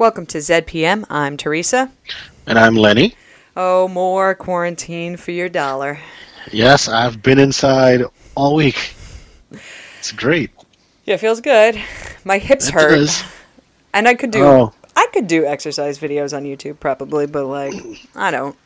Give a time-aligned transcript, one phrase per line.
[0.00, 1.04] Welcome to ZPM.
[1.10, 1.92] I'm Teresa.
[2.46, 3.16] And I'm Lenny.
[3.54, 6.00] Oh, more quarantine for your dollar.
[6.50, 8.94] Yes, I've been inside all week.
[9.98, 10.52] It's great.
[11.04, 11.78] Yeah, it feels good.
[12.24, 12.94] My hips It hurt.
[12.96, 13.22] does.
[13.92, 14.72] And I could do Oh.
[14.96, 17.74] I could do exercise videos on YouTube probably, but like
[18.16, 18.56] I don't.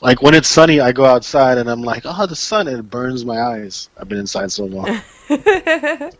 [0.00, 2.90] Like when it's sunny, I go outside and I'm like, oh, the sun, and it
[2.90, 3.88] burns my eyes.
[3.96, 5.00] I've been inside so long.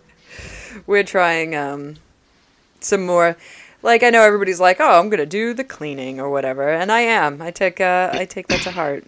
[0.86, 1.96] We're trying um
[2.78, 3.36] some more
[3.84, 6.90] like I know everybody's like, "Oh, I'm going to do the cleaning or whatever." And
[6.90, 7.40] I am.
[7.40, 9.04] I take uh I take that to heart.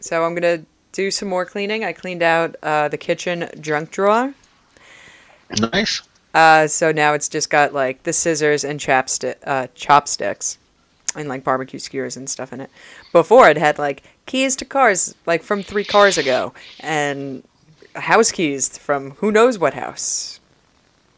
[0.00, 1.84] So I'm going to do some more cleaning.
[1.84, 4.34] I cleaned out uh, the kitchen junk drawer.
[5.72, 6.02] nice.
[6.32, 10.58] Uh, so now it's just got like the scissors and chapstick, uh, chopsticks,
[11.16, 12.70] and like barbecue skewers and stuff in it.
[13.12, 17.42] Before it had like keys to cars, like from three cars ago, and
[17.96, 20.39] house keys from who knows what house.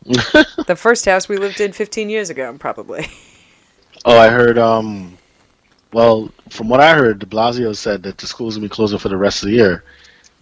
[0.67, 3.07] the first house we lived in 15 years ago, probably.
[4.05, 4.59] Oh, I heard.
[4.59, 5.17] Um,
[5.93, 9.09] well, from what I heard, De Blasio said that the school's gonna be closing for
[9.09, 9.85] the rest of the year.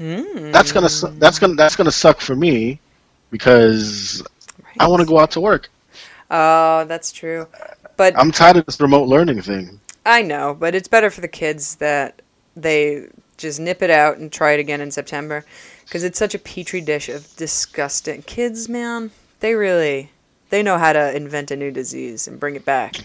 [0.00, 2.80] Mm, That's gonna su- that's gonna that's gonna suck for me
[3.30, 4.22] because
[4.78, 5.68] I want to go out to work.
[6.30, 7.48] Oh, that's true.
[7.96, 9.78] But I'm tired of this remote learning thing.
[10.06, 12.22] I know, but it's better for the kids that
[12.56, 15.44] they just nip it out and try it again in September
[15.84, 19.10] because it's such a petri dish of disgusting kids, man.
[19.40, 20.10] They really
[20.50, 22.96] they know how to invent a new disease and bring it back,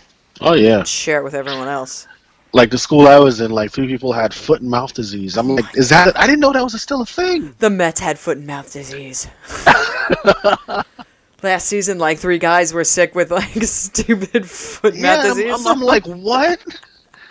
[0.42, 2.08] Oh yeah, share it with everyone else.
[2.54, 5.38] like the school I was in, like three people had foot and mouth disease.
[5.38, 6.18] I'm like, is that?
[6.20, 7.54] I didn't know that was still a thing.
[7.60, 9.28] The Mets had foot and mouth disease.
[11.44, 15.66] Last season, like three guys were sick with like stupid foot and Yeah, mouth disease.
[15.66, 16.60] I'm, I'm like, what?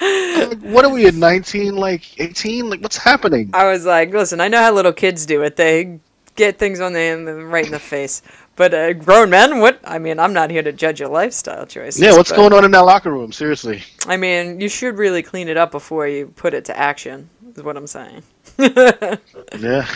[0.01, 2.69] I'm like, what are we in 19, like 18?
[2.71, 3.51] Like, what's happening?
[3.55, 5.57] I was like, listen, I know how little kids do it.
[5.57, 5.99] They
[6.37, 8.23] get things on the in the- right in the face.
[8.57, 9.81] But uh, grown men, what?
[9.85, 12.01] I mean, I'm not here to judge your lifestyle choices.
[12.01, 13.33] Yeah, what's but, going on in that locker room?
[13.33, 13.83] Seriously.
[14.07, 17.31] I mean, you should really clean it up before you put it to action.
[17.57, 18.23] Is what I'm saying.
[19.59, 19.87] Yeah.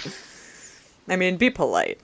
[1.09, 2.01] I mean, be polite,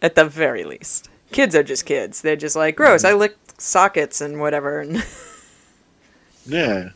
[0.00, 1.08] at the very least.
[1.30, 2.20] Kids are just kids.
[2.20, 3.04] They're just like, gross.
[3.04, 4.80] I lick sockets and whatever.
[4.80, 5.04] And
[6.46, 6.90] Yeah.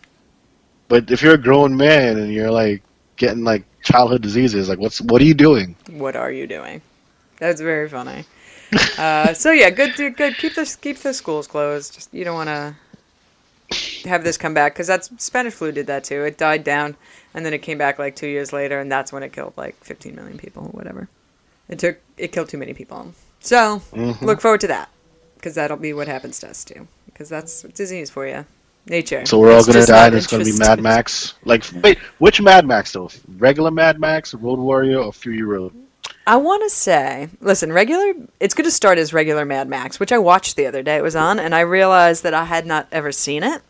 [0.89, 2.83] But if you're a grown man and you're like
[3.17, 5.77] getting like childhood diseases, like what's what are you doing?
[5.91, 6.83] what are you doing?
[7.39, 8.25] That's very funny.
[8.99, 10.37] Uh, so yeah, good, to, good.
[10.37, 11.95] Keep the keep the schools closed.
[11.95, 12.75] Just you don't want to
[14.09, 16.23] have this come back because that's Spanish flu did that too.
[16.25, 16.97] It died down
[17.35, 19.83] and then it came back like two years later, and that's when it killed like
[19.85, 21.09] 15 million people or whatever.
[21.69, 23.13] It took it killed too many people.
[23.41, 24.21] So Mhm.
[24.23, 24.89] look forward to that
[25.37, 26.89] because that'll be what happens to us too.
[27.07, 28.45] Because that's what disease for you,
[28.87, 29.25] nature.
[29.27, 30.57] So we're all gonna die and it's gonna be.
[30.59, 31.35] Mad Max.
[31.45, 33.11] Like wait, which Mad Max though?
[33.39, 35.73] Regular Mad Max, Road Warrior, or Fury Road?
[36.27, 38.13] I want to say, listen, regular.
[38.41, 40.97] It's going to start as regular Mad Max, which I watched the other day.
[40.97, 43.63] It was on, and I realized that I had not ever seen it.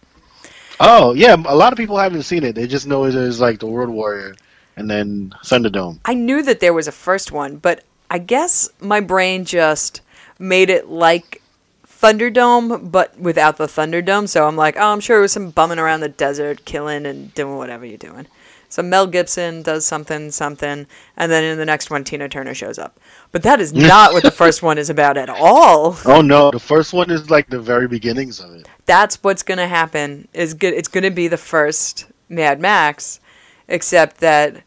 [0.78, 2.54] Oh yeah, a lot of people haven't seen it.
[2.54, 4.34] They just know it as like the Road Warrior
[4.76, 5.98] and then Thunderdome.
[6.04, 10.02] I knew that there was a first one, but I guess my brain just
[10.38, 11.40] made it like
[11.88, 14.28] Thunderdome, but without the Thunderdome.
[14.28, 17.32] So I'm like, oh, I'm sure it was some bumming around the desert, killing and
[17.34, 18.26] doing whatever you're doing.
[18.68, 22.78] So Mel Gibson does something, something, and then in the next one, Tina Turner shows
[22.78, 22.98] up.
[23.32, 25.96] But that is not what the first one is about at all.
[26.04, 28.68] Oh no, the first one is like the very beginnings of it.
[28.86, 30.28] that's what's gonna happen.
[30.32, 30.74] Is good.
[30.74, 33.20] It's gonna be the first Mad Max,
[33.68, 34.62] except that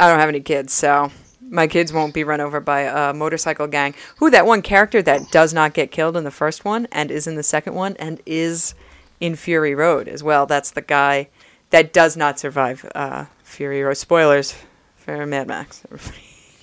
[0.00, 1.10] I don't have any kids, so
[1.50, 3.94] my kids won't be run over by a motorcycle gang.
[4.16, 7.26] Who that one character that does not get killed in the first one and is
[7.26, 8.74] in the second one and is
[9.20, 10.46] in Fury Road as well.
[10.46, 11.28] That's the guy
[11.70, 13.96] that does not survive uh, Fury Road.
[13.96, 14.54] Spoilers
[14.96, 15.82] for Mad Max.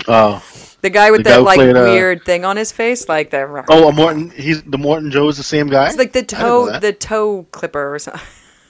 [0.08, 0.44] Oh,
[0.82, 3.66] The guy with The guy like played, uh, weird thing on his face, like the
[3.70, 4.30] oh, Morton.
[4.30, 5.88] He's the Immortan Joe is the same guy.
[5.88, 8.22] It's like the I didn't know toe, the toe clipper or something.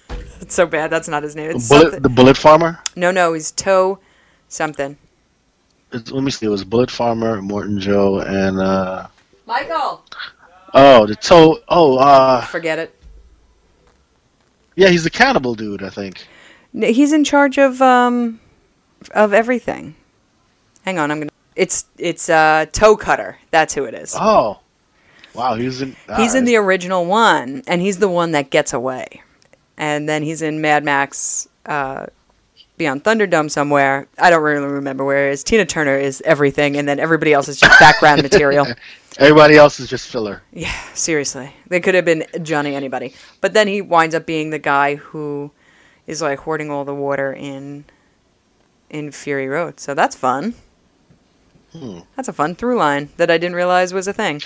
[0.39, 0.89] it's so bad.
[0.89, 1.49] That's not his name.
[1.49, 2.01] The It's bullet, something.
[2.03, 2.79] the bullet farmer.
[2.95, 3.99] No, no, he's toe
[4.47, 4.97] something.
[5.91, 6.45] It's, let me see.
[6.45, 9.07] It was Bullet Farmer, Immortan Joe, and uh
[9.45, 10.03] Michael.
[10.73, 11.59] oh, the toe.
[11.67, 12.94] Oh, uh, Forget it.
[14.75, 15.83] Yeah, he's the cannibal dude.
[15.83, 16.25] I think.
[16.73, 18.39] He's in charge of um
[19.13, 19.95] of everything.
[20.83, 21.31] Hang on, I'm gonna.
[21.55, 23.37] It's it's uh toe cutter.
[23.51, 24.15] That's who it is.
[24.19, 24.59] Oh,
[25.33, 25.95] wow, he's in.
[26.17, 29.21] he's in the original one, and he's the one that gets away.
[29.77, 31.49] And then he's in Mad Max.
[31.65, 32.05] Uh,
[32.77, 34.07] Beyond Thunderdome somewhere.
[34.17, 35.43] I don't really remember where it is.
[35.43, 38.67] Tina Turner is everything, and then everybody else is just background material.
[39.17, 40.41] Everybody else is just filler.
[40.51, 41.53] Yeah, seriously.
[41.67, 43.15] They could have been Johnny anybody.
[43.39, 45.51] But then he winds up being the guy who
[46.05, 47.85] is like hoarding all the water in
[48.89, 49.79] in Fury Road.
[49.79, 50.53] So that's fun.
[51.71, 51.99] Hmm.
[52.15, 54.41] That's a fun through line that I didn't realize was a thing.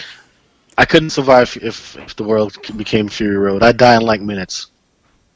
[0.78, 3.64] I couldn't survive if if the world became Fury Road.
[3.64, 4.68] I'd die in like minutes.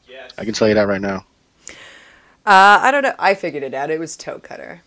[0.08, 0.32] Yes.
[0.38, 1.26] I can tell you that right now.
[2.46, 3.14] Uh, I don't know.
[3.18, 3.90] I figured it out.
[3.90, 4.82] It was Toe Cutter.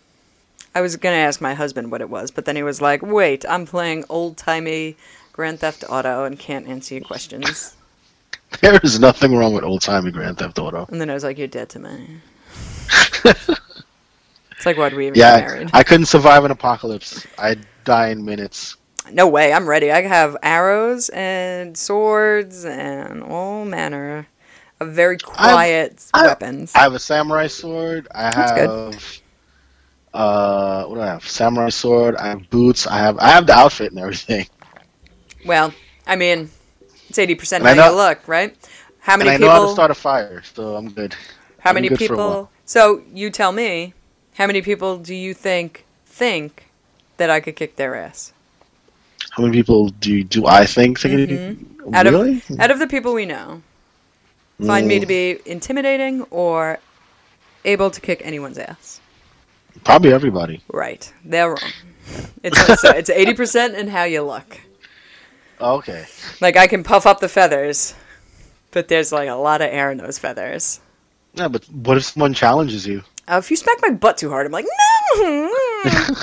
[0.74, 3.44] I was gonna ask my husband what it was, but then he was like, "Wait,
[3.48, 4.96] I'm playing old timey
[5.32, 7.74] Grand Theft Auto and can't answer your questions."
[8.62, 10.86] There is nothing wrong with old timey Grand Theft Auto.
[10.90, 12.20] And then I was like, "You're dead to me."
[14.58, 15.70] It's like what we even Yeah, married.
[15.72, 17.24] I couldn't survive an apocalypse.
[17.38, 18.76] I'd die in minutes.
[19.12, 19.92] No way, I'm ready.
[19.92, 24.26] I have arrows and swords and all manner of
[24.84, 26.72] very quiet I- weapons.
[26.74, 28.08] I have a samurai sword.
[28.14, 28.68] I That's good.
[28.94, 29.18] have
[30.14, 31.26] uh what do I have?
[31.28, 32.16] Samurai sword.
[32.16, 32.86] I have boots.
[32.86, 34.46] I have I have the outfit and everything.
[35.44, 35.72] well,
[36.06, 36.50] I mean,
[37.08, 38.56] it's eighty percent how I you look, right?
[39.00, 39.74] How And many I know how to people?
[39.74, 41.14] start a fire, so I'm good.
[41.60, 42.50] How I'm many good people?
[42.64, 43.94] So you tell me,
[44.34, 46.66] how many people do you think think
[47.16, 48.32] that I could kick their ass?
[49.30, 51.94] How many people do you, do I think think Mhm.
[51.94, 52.42] Out of- really?
[52.58, 53.62] Out of the people we know,
[54.64, 56.78] find me Mm, to be intimidating or
[57.64, 59.00] able to kick anyone's ass.
[59.84, 60.60] probably everybody.
[60.72, 61.72] Right, they're wrong.
[62.42, 64.58] It's it's eighty percent in how you look.
[65.60, 66.06] Okay.
[66.40, 67.94] Like I can puff up the feathers,
[68.70, 70.80] but there's like a lot of air in those feathers.
[71.34, 73.02] Yeah, but what if someone challenges you?
[73.30, 74.64] Uh, if you smack my butt too hard, I'm like
[75.16, 75.52] no.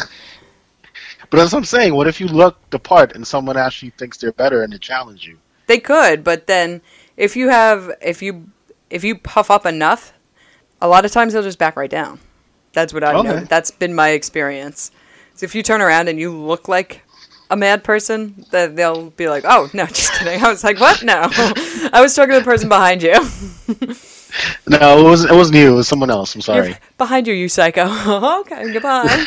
[1.31, 1.95] But that's what I'm saying.
[1.95, 5.25] What if you look the part and someone actually thinks they're better and they challenge
[5.27, 5.38] you?
[5.67, 6.81] They could, but then
[7.17, 8.50] if you have if you
[8.89, 10.13] if you puff up enough,
[10.81, 12.19] a lot of times they'll just back right down.
[12.73, 13.45] That's what I've Okay.
[13.50, 14.91] That's been my experience.
[15.35, 17.01] So if you turn around and you look like
[17.50, 21.03] a mad person, then they'll be like, "Oh no, just kidding." I was like, "What?
[21.03, 21.13] No,
[21.94, 23.15] I was talking to the person behind you.
[24.67, 25.31] No, it wasn't.
[25.31, 25.71] It wasn't you.
[25.71, 26.35] It was someone else.
[26.35, 26.67] I'm sorry.
[26.67, 27.85] You're behind you, you psycho."
[28.41, 29.25] okay, goodbye.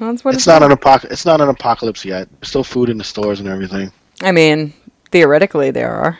[0.00, 2.28] That's what It's it's, not an apoc- It's not an apocalypse yet.
[2.40, 3.92] There's still food in the stores and everything.
[4.20, 4.72] I mean,
[5.12, 6.18] theoretically, there are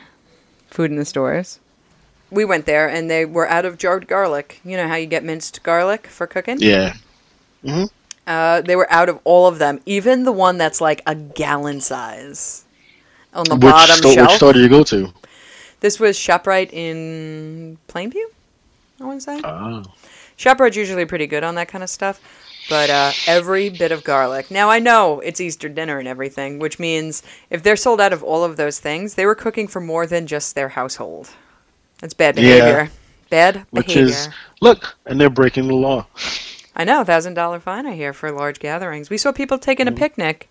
[0.69, 1.61] food in the stores.
[2.31, 4.61] We went there and they were out of jarred garlic.
[4.65, 6.59] You know how you get minced garlic for cooking?
[6.61, 6.95] Yeah.
[8.27, 11.81] Uh, they were out of all of them, even the one that's like a gallon
[11.81, 12.65] size
[13.33, 14.13] on the Which bottom store?
[14.13, 14.29] shelf.
[14.29, 15.13] Which store did you go to?
[15.81, 18.25] This was Shoprite in Plainview,
[19.01, 19.41] I want to say.
[19.45, 19.83] Oh.
[20.37, 22.21] Shoprite's usually pretty good on that kind of stuff,
[22.69, 24.51] but uh, every bit of garlic.
[24.51, 28.23] Now I know it's Easter dinner and everything, which means if they're sold out of
[28.23, 31.31] all of those things, they were cooking for more than just their household.
[32.01, 32.43] That's bad Yeah.
[32.43, 32.91] behavior.
[33.31, 34.09] Bad Which behavior.
[34.11, 34.29] is
[34.61, 36.07] look, and they're breaking the law.
[36.75, 39.11] I know, thousand dollar fine I hear for large gatherings.
[39.11, 39.91] We saw people taking Mm.
[39.93, 40.49] a picnic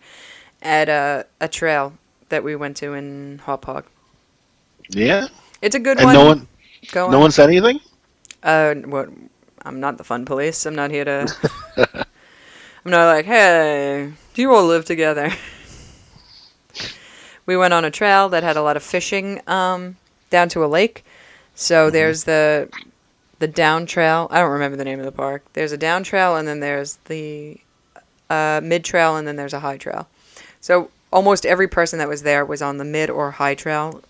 [0.61, 1.93] at a, a trail
[2.29, 3.85] that we went to in Hauppauge.
[4.89, 5.27] Yeah.
[5.61, 6.13] It's a good And one.
[6.15, 6.47] no one,
[6.91, 7.21] Go no on.
[7.21, 7.79] one said anything.
[8.43, 9.09] Uh, what?
[9.67, 10.65] I'm not the fun police.
[10.65, 11.27] I'm not here to.
[12.85, 15.31] I'm not like, hey, do you all live together?
[17.45, 19.97] we went on a trail that had a lot of fishing um,
[20.29, 21.03] down to a lake.
[21.53, 22.69] So there's the
[23.39, 24.27] the down trail.
[24.31, 25.43] I don't remember the name of the park.
[25.53, 27.59] There's a down trail, and then there's the
[28.29, 30.07] uh, mid trail, and then there's a high trail.
[30.61, 34.01] So almost every person that was there was on the mid or high trail.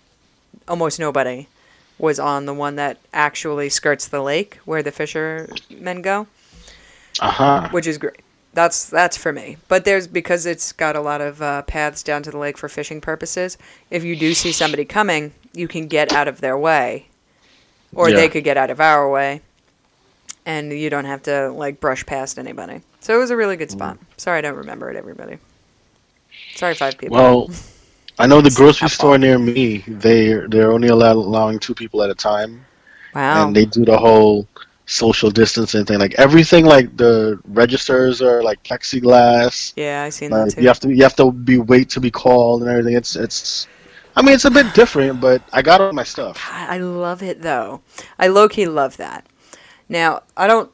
[0.66, 1.48] Almost nobody
[1.98, 6.26] was on the one that actually skirts the lake where the fishermen go,
[7.20, 7.68] Uh huh.
[7.70, 8.20] which is great.
[8.54, 9.56] That's that's for me.
[9.68, 12.68] But there's because it's got a lot of uh, paths down to the lake for
[12.68, 13.58] fishing purposes.
[13.90, 17.06] If you do see somebody coming, you can get out of their way,
[17.94, 18.16] or Yeah.
[18.16, 19.42] they could get out of our way,
[20.46, 22.80] and you don't have to like brush past anybody.
[23.00, 23.98] So it was a really good spot.
[24.16, 25.38] Sorry, I don't remember it, everybody.
[26.56, 27.16] Sorry, five people.
[27.16, 27.50] Well,
[28.18, 29.78] I know the grocery store near me.
[29.86, 32.64] They they're only allow- allowing two people at a time,
[33.14, 33.46] wow.
[33.46, 34.46] and they do the whole
[34.86, 35.98] social distancing thing.
[35.98, 39.72] Like everything, like the registers are like plexiglass.
[39.76, 40.62] yeah, I seen Like that too.
[40.62, 42.94] you have to you have to be wait to be called and everything.
[42.96, 43.66] It's it's.
[44.16, 46.42] I mean, it's a bit different, but I got all my stuff.
[46.50, 47.82] God, I love it though.
[48.18, 49.24] I low key love that.
[49.88, 50.72] Now, I don't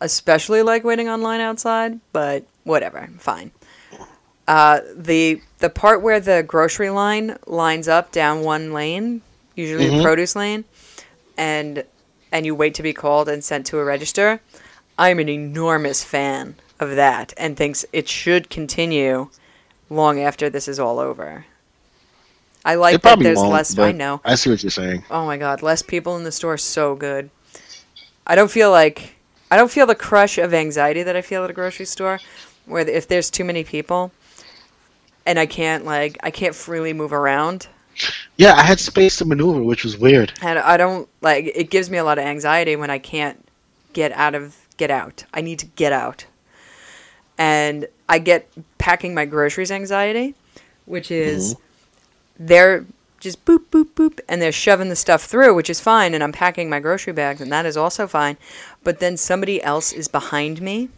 [0.00, 3.50] especially like waiting online outside, but whatever, fine.
[4.48, 9.22] Uh, the the part where the grocery line lines up down one lane,
[9.54, 10.02] usually the Mhm.
[10.02, 10.64] produce lane,
[11.36, 11.84] and
[12.32, 14.40] and you wait to be called and sent to a register.
[14.98, 19.28] I'm an enormous fan of that and thinks it should continue
[19.88, 21.46] long after this is all over.
[22.64, 23.78] I like it that there's less.
[23.78, 24.20] I know.
[24.24, 25.04] I see what you're saying.
[25.10, 27.30] Oh my god, less people in the store so good.
[28.26, 29.14] I don't feel like
[29.50, 32.18] I don't feel the crush of anxiety that I feel at a grocery store
[32.66, 34.10] where if there's too many people
[35.26, 37.66] and I can't like I can't freely move around.
[38.36, 40.32] Yeah, I had space to maneuver, which was weird.
[40.42, 43.46] And I don't like it gives me a lot of anxiety when I can't
[43.92, 45.24] get out of get out.
[45.34, 46.26] I need to get out.
[47.36, 50.34] And I get packing my groceries anxiety,
[50.86, 52.46] which is mm-hmm.
[52.46, 52.86] they're
[53.18, 56.32] just boop boop boop and they're shoving the stuff through which is fine and i'm
[56.32, 58.36] packing my grocery bags and that is also fine
[58.84, 60.90] but then somebody else is behind me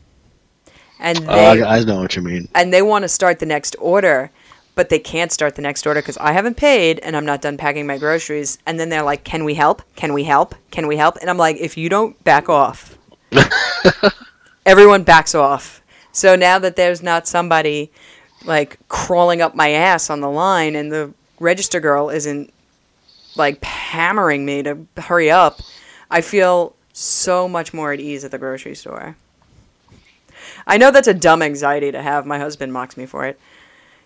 [1.00, 2.48] and Oh, they I, I know what you mean.
[2.54, 4.30] and they want to start the next order
[4.74, 7.56] but they can't start the next order because i haven't paid and i'm not done
[7.56, 8.58] packing my groceries.
[8.66, 9.82] And then they're like can we help?
[9.96, 10.54] Can we help?
[10.70, 11.16] Can we help?
[11.20, 12.96] And i'm like if you don't back off.
[14.66, 15.82] Everyone backs off.
[16.12, 17.90] So now that there's not somebody
[18.44, 22.52] like crawling up my ass on the line and the register girl isn't
[23.36, 25.60] like hammering me to hurry up
[26.10, 29.16] i feel so much more at ease at the grocery store
[30.68, 32.26] I know that's a dumb anxiety to have.
[32.26, 33.40] My husband mocks me for it.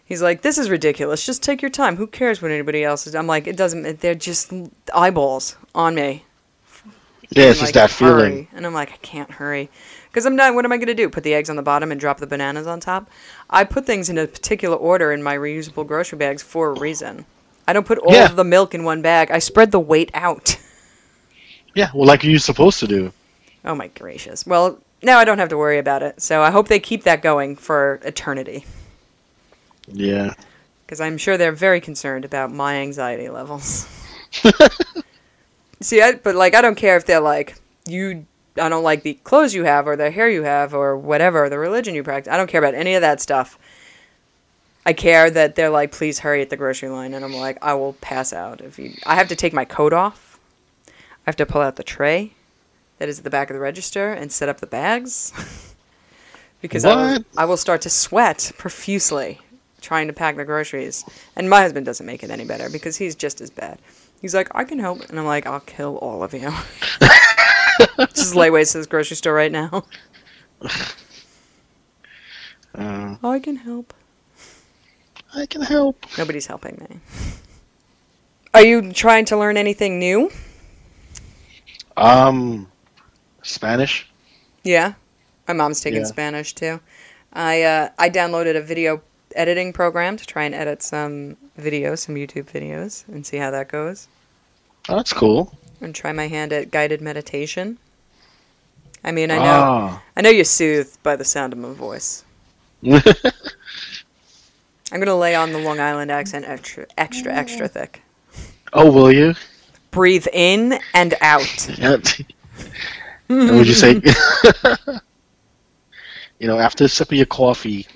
[0.05, 1.27] He's like, "This is ridiculous.
[1.27, 1.97] Just take your time.
[1.97, 4.01] Who cares what anybody else is?" I'm like, "It doesn't.
[4.01, 4.53] They're just
[4.95, 6.25] eyeballs on me."
[7.31, 8.33] Yeah, it's just like, that feeling.
[8.33, 8.49] hurry.
[8.55, 9.71] And I'm like, I can't hurry.
[10.11, 11.09] Because I'm not, what am I going to do?
[11.09, 13.09] Put the eggs on the bottom and drop the bananas on top?
[13.49, 17.25] I put things in a particular order in my reusable grocery bags for a reason.
[17.67, 18.27] I don't put all Yeah.
[18.27, 19.31] of the milk in one bag.
[19.31, 20.59] I spread the weight out.
[21.75, 23.15] Yeah, well, like you're supposed to do.
[23.65, 24.47] Oh my gracious.
[24.47, 26.23] Well, now I don't have to worry about it.
[26.23, 28.65] So I hope they keep that going for eternity.
[29.89, 30.35] Yeah.
[30.87, 33.89] Because I'm sure they're very concerned about my anxiety levels.
[35.81, 37.57] See, I, but like, I don't care if they're like,
[37.87, 41.49] you, I don't like the clothes you have or the hair you have or whatever,
[41.49, 42.33] the religion you practice.
[42.33, 43.59] I don't care about any of that stuff.
[44.85, 47.15] I care that they're like, please hurry at the grocery line.
[47.15, 48.95] And I'm like, I will pass out if you.
[49.07, 50.39] I have to take my coat off.
[50.89, 50.93] I
[51.27, 52.33] have to pull out the tray
[53.03, 55.33] that is at the back of the register and set up the bags.
[56.61, 59.41] because I will, I will start to sweat profusely
[59.81, 61.05] trying to pack the groceries.
[61.35, 63.81] And my husband doesn't make it any better because he's just as bad.
[64.21, 65.01] He's like, I can help.
[65.11, 66.53] And I'm like, I'll kill all of you.
[68.15, 69.85] just lay waste to this grocery store right now.
[72.75, 73.93] Uh, I can help.
[75.35, 76.07] I can help.
[76.17, 77.01] Nobody's helping me.
[78.55, 80.31] Are you trying to learn anything new?
[81.99, 82.72] Um,
[83.43, 84.09] Spanish.
[84.65, 84.95] Yeah.
[85.49, 86.07] My mom's taking Yeah.
[86.07, 86.81] Spanish too.
[87.33, 89.03] I uh, I downloaded a video
[89.35, 93.69] editing program to try and edit some videos, some YouTube videos, and see how that
[93.69, 94.07] goes.
[94.89, 95.55] Oh, that's cool.
[95.81, 97.79] And try my hand at guided meditation.
[99.05, 100.03] I mean, I know Ah.
[100.17, 102.25] I know you're soothed by the sound of my voice.
[102.85, 103.03] I'm
[105.01, 108.03] gonna lay on the Long Island accent extra, extra, extra thick.
[108.75, 109.35] oh, will you?
[109.91, 111.69] Breathe in and out.
[113.33, 113.95] Would you say?
[116.39, 117.87] you know, after a sip of your coffee.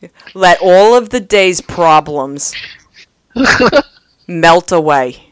[0.34, 2.54] Let all of the day's problems
[4.28, 5.24] melt away.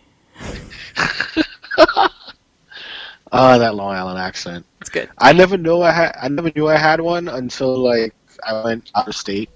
[3.33, 4.65] Ah, that Long Island accent.
[4.81, 5.11] It's good.
[5.19, 6.17] I never knew I had.
[6.21, 8.15] I never knew I had one until like
[8.47, 9.51] I went out of state.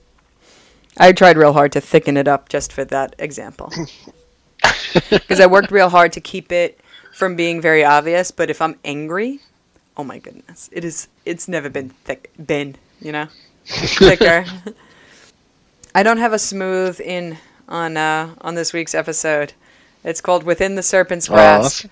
[0.98, 3.72] I tried real hard to thicken it up just for that example.
[5.08, 6.79] Because I worked real hard to keep it
[7.20, 9.40] from being very obvious, but if I'm angry,
[9.94, 13.28] oh my goodness, it is it's never been thick been, you know?
[13.66, 14.46] Thicker.
[15.94, 17.36] I don't have a smooth in
[17.68, 19.52] on uh on this week's episode.
[20.02, 21.86] It's called Within the Serpent's Oh, Grasp.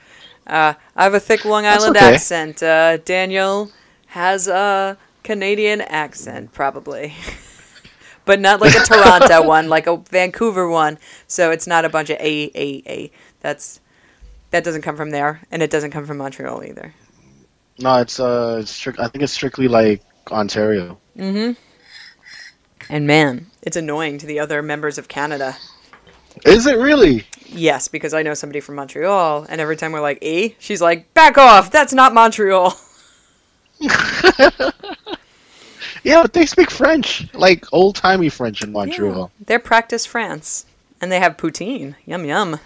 [0.47, 2.14] Uh, I have a thick Long Island okay.
[2.14, 2.62] accent.
[2.62, 3.70] Uh, Daniel
[4.06, 7.12] has a Canadian accent, probably.
[8.25, 10.99] but not like a Toronto one, like a Vancouver one.
[11.26, 13.12] So it's not a bunch of A, A, A.
[13.40, 13.80] That's,
[14.50, 16.95] that doesn't come from there, and it doesn't come from Montreal either.
[17.78, 18.99] No, it's uh, strict.
[18.99, 20.99] I think it's strictly like Ontario.
[21.17, 21.52] Mm-hmm.
[22.90, 25.57] And man, it's annoying to the other members of Canada.
[26.45, 27.26] Is it really?
[27.47, 31.12] Yes, because I know somebody from Montreal, and every time we're like, E, she's like,
[31.14, 32.75] back off, that's not Montreal.
[36.09, 39.31] Yeah, but they speak French, like old timey French in Montreal.
[39.38, 40.67] Yeah, they're practice France,
[41.00, 41.97] and they have poutine.
[42.07, 42.61] Yum yum.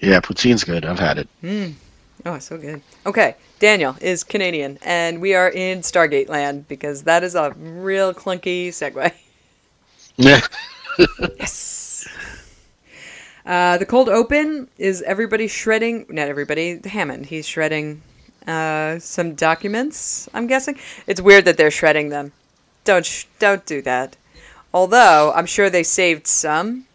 [0.00, 0.84] Yeah, poutine's good.
[0.84, 1.28] I've had it.
[1.42, 1.74] Mm.
[2.26, 2.82] Oh, so good.
[3.06, 8.12] Okay, Daniel is Canadian, and we are in Stargate land because that is a real
[8.14, 9.12] clunky segue.
[10.16, 10.40] Yeah.
[11.38, 12.06] Yes.
[13.46, 16.04] Uh, the cold open is everybody shredding.
[16.10, 16.78] Not everybody.
[16.84, 17.26] Hammond.
[17.26, 18.02] He's shredding
[18.46, 20.28] uh, some documents.
[20.34, 22.32] I'm guessing it's weird that they're shredding them.
[22.84, 24.16] Don't sh- don't do that.
[24.74, 26.86] Although I'm sure they saved some,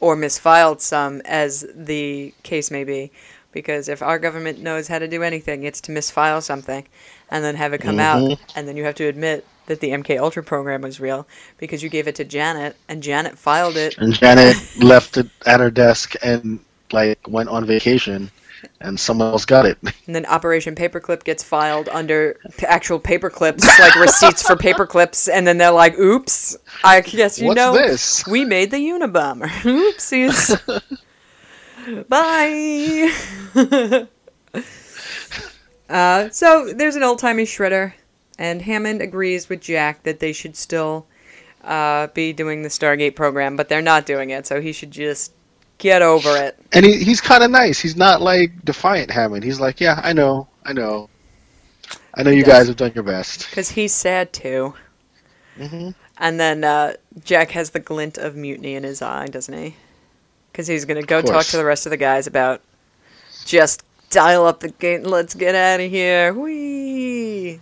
[0.00, 3.10] or misfiled some, as the case may be.
[3.52, 6.86] Because if our government knows how to do anything, it's to misfile something,
[7.30, 8.38] and then have it come out, Mhm.
[8.54, 11.26] and then you have to admit that the MK Ultra program was real
[11.58, 15.60] because you gave it to Janet, and Janet filed it And Janet left it at
[15.60, 16.60] her desk and
[16.92, 18.30] like went on vacation,
[18.80, 19.78] and someone else got it.
[20.06, 25.58] And then Operation Paperclip gets filed under actual paperclips, like receipts for paperclips, and then
[25.58, 28.26] they're like, "Oops, I guess you What's know this?
[28.26, 29.48] we made the Unabomber.
[29.62, 30.58] Oopsies."
[32.08, 33.10] Bye.
[35.88, 37.94] uh, so there's an old timey shredder,
[38.38, 41.06] and Hammond agrees with Jack that they should still
[41.64, 45.32] uh, be doing the Stargate program, but they're not doing it, so he should just
[45.78, 46.58] get over it.
[46.72, 47.80] And he, he's kind of nice.
[47.80, 49.44] He's not like defiant Hammond.
[49.44, 51.08] He's like, yeah, I know, I know,
[52.14, 52.52] I know you does.
[52.52, 53.48] guys have done your best.
[53.48, 54.74] Because he's sad too.
[55.56, 55.90] Mm-hmm.
[56.18, 56.94] And then uh,
[57.24, 59.76] Jack has the glint of mutiny in his eye, doesn't he?
[60.50, 62.60] Because he's going to go talk to the rest of the guys about
[63.44, 66.32] just dial up the gate and let's get out of here.
[66.32, 67.60] Whee!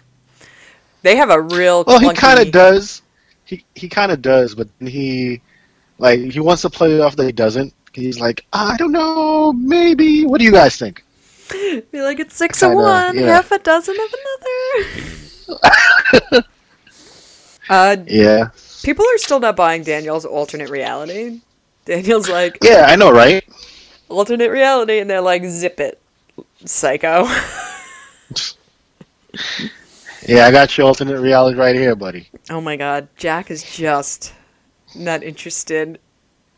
[1.02, 1.84] They have a real.
[1.86, 3.02] Well, he kind of does.
[3.44, 5.40] He he kind of does, but he
[5.98, 7.74] like he wants to play it off that he doesn't.
[7.96, 10.26] He's like, I don't know, maybe.
[10.26, 11.02] What do you guys think?
[11.50, 13.26] Be like, it's six of Kinda, one, yeah.
[13.26, 14.14] half a dozen of
[15.48, 16.44] another.
[17.70, 18.50] uh, Yeah,
[18.82, 21.40] people are still not buying Daniel's alternate reality.
[21.86, 23.42] Daniel's like, yeah, I know, right?
[24.08, 26.00] alternate reality, and they're like, zip it,
[26.64, 27.26] psycho.
[30.26, 32.28] Yeah, I got your alternate reality right here, buddy.
[32.50, 34.32] Oh my god, Jack is just
[34.96, 36.00] not interested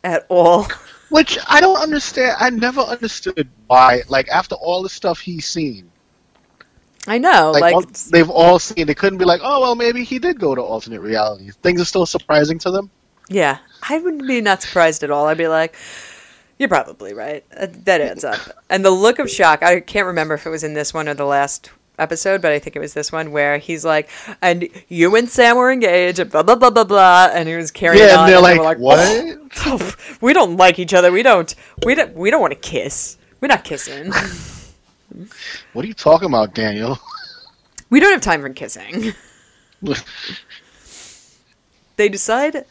[0.03, 0.67] at all.
[1.09, 2.35] Which I don't understand.
[2.39, 4.03] I never understood why.
[4.09, 5.89] Like after all the stuff he's seen,
[7.07, 8.85] I know, like, like, all- they've all seen.
[8.87, 11.49] They couldn't be like, oh well, maybe he did go to alternate reality.
[11.63, 12.89] Things are still surprising to them.
[13.29, 15.25] yeah, I wouldn't be not surprised at all.
[15.27, 15.75] I'd be like,
[16.59, 17.43] you're probably right.
[17.55, 18.39] Uh, That adds up.
[18.69, 21.13] And the look of shock, I can't remember if it was in this one or
[21.13, 24.09] the last episode, but I think it was this one where he's like,
[24.41, 27.71] and you and Sam were engaged, and blah blah blah blah blah, and he was
[27.71, 29.37] carrying Yeah, on, and they're they like, were what?
[29.65, 31.11] "Oh, we don't like each other.
[31.11, 31.53] We don't.
[31.85, 32.15] We don't.
[32.15, 33.17] We don't want to kiss.
[33.41, 34.11] We're not kissing.
[35.73, 36.97] What are you talking about, Daniel?
[37.89, 39.13] we don't have time for kissing.
[41.95, 42.63] they decide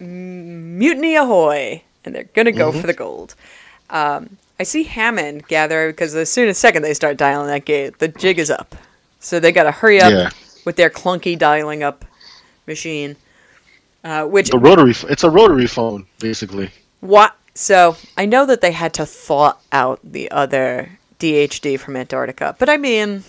[0.00, 3.34] mutiny ahoy and they're gonna go for the gold
[3.90, 7.98] um, i see hammond gather because as soon as second they start dialing that gate
[7.98, 8.74] the jig is up
[9.20, 10.30] so they gotta hurry up Yeah.
[10.64, 12.04] with their clunky dialing up
[12.66, 13.16] machine
[14.04, 14.92] uh, which The rotary.
[15.08, 16.70] It's a rotary phone, basically.
[17.00, 22.54] what so i know that they had to thaw out the other dhd from antarctica
[22.58, 23.24] but i mean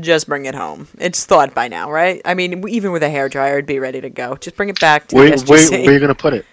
[0.00, 0.88] just bring it home.
[0.98, 2.22] It's thawed by now, right?
[2.24, 4.36] I mean, even with a hair dryer, it'd be ready to go.
[4.36, 5.70] Just bring it back to Where, the SGC.
[5.82, 6.46] where are you gonna put it?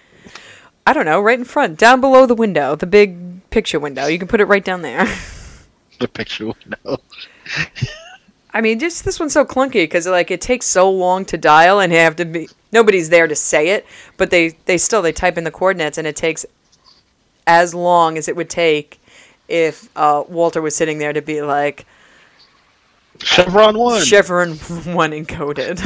[0.85, 4.07] I don't know, right in front, down below the window, the big picture window.
[4.07, 5.05] You can put it right down there.
[5.99, 7.01] The picture window.
[8.53, 11.81] I mean, just this one's so clunky because like it takes so long to dial,
[11.81, 13.85] and have to be nobody's there to say it,
[14.15, 16.45] but they they still they type in the coordinates, and it takes
[17.45, 19.01] as long as it would take
[19.49, 21.85] if uh, Walter was sitting there to be like
[23.21, 24.01] Chevron one.
[24.01, 24.55] Chevron
[24.95, 25.79] one encoded.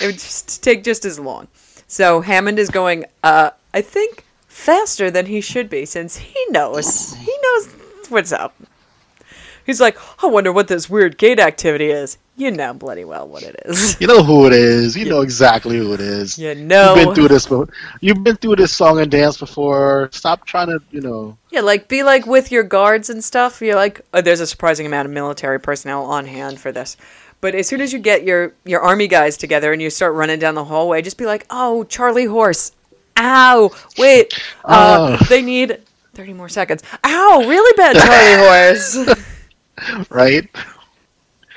[0.00, 1.48] it would just take just as long.
[1.88, 7.14] So Hammond is going, uh, I think, faster than he should be since he knows
[7.14, 7.68] he knows
[8.08, 8.54] what's up.
[9.64, 12.18] He's like, I wonder what this weird gate activity is.
[12.36, 14.00] You know bloody well what it is.
[14.00, 14.96] You know who it is.
[14.96, 16.38] You know exactly who it is.
[16.38, 16.94] You know.
[16.94, 17.44] You've been through this.
[17.44, 17.68] Before.
[18.00, 20.10] You've been through this song and dance before.
[20.12, 21.36] Stop trying to, you know.
[21.50, 23.60] Yeah, like be like with your guards and stuff.
[23.60, 26.96] You're like, oh, there's a surprising amount of military personnel on hand for this.
[27.40, 30.38] But as soon as you get your your army guys together and you start running
[30.38, 32.72] down the hallway, just be like, oh, Charlie Horse,
[33.16, 34.32] ow, wait,
[34.64, 35.24] uh, Oh.
[35.28, 35.80] they need
[36.14, 36.82] thirty more seconds.
[37.04, 39.16] Ow, really bad Charlie
[39.96, 40.08] Horse.
[40.10, 40.48] Right?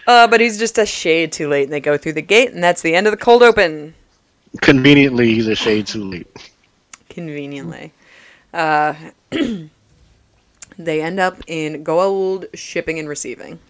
[0.08, 2.64] Uh, but he's just a shade too late, and they go through the gate, and
[2.64, 3.94] that's the end of the cold open.
[4.62, 6.28] Conveniently, he's a shade too late.
[7.10, 7.92] conveniently.
[8.54, 8.94] Uh,
[10.78, 13.60] they end up in Goa'uld shipping and receiving.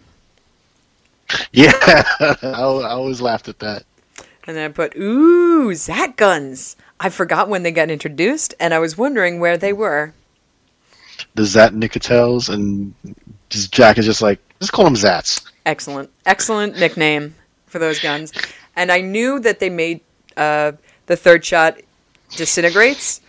[1.52, 1.72] Yeah,
[2.20, 3.82] I, I always laughed at that.
[4.46, 6.76] And then I put, ooh, Zat guns.
[6.98, 10.14] I forgot when they got introduced, and I was wondering where they were.
[11.34, 12.94] The Zat'nik'tels and
[13.50, 15.50] just Jack is just like, just call them Zats.
[15.66, 17.34] Excellent, excellent nickname
[17.66, 18.32] for those guns.
[18.74, 20.00] And I knew that they made
[20.36, 20.72] uh,
[21.06, 21.78] the third shot
[22.36, 23.20] disintegrates,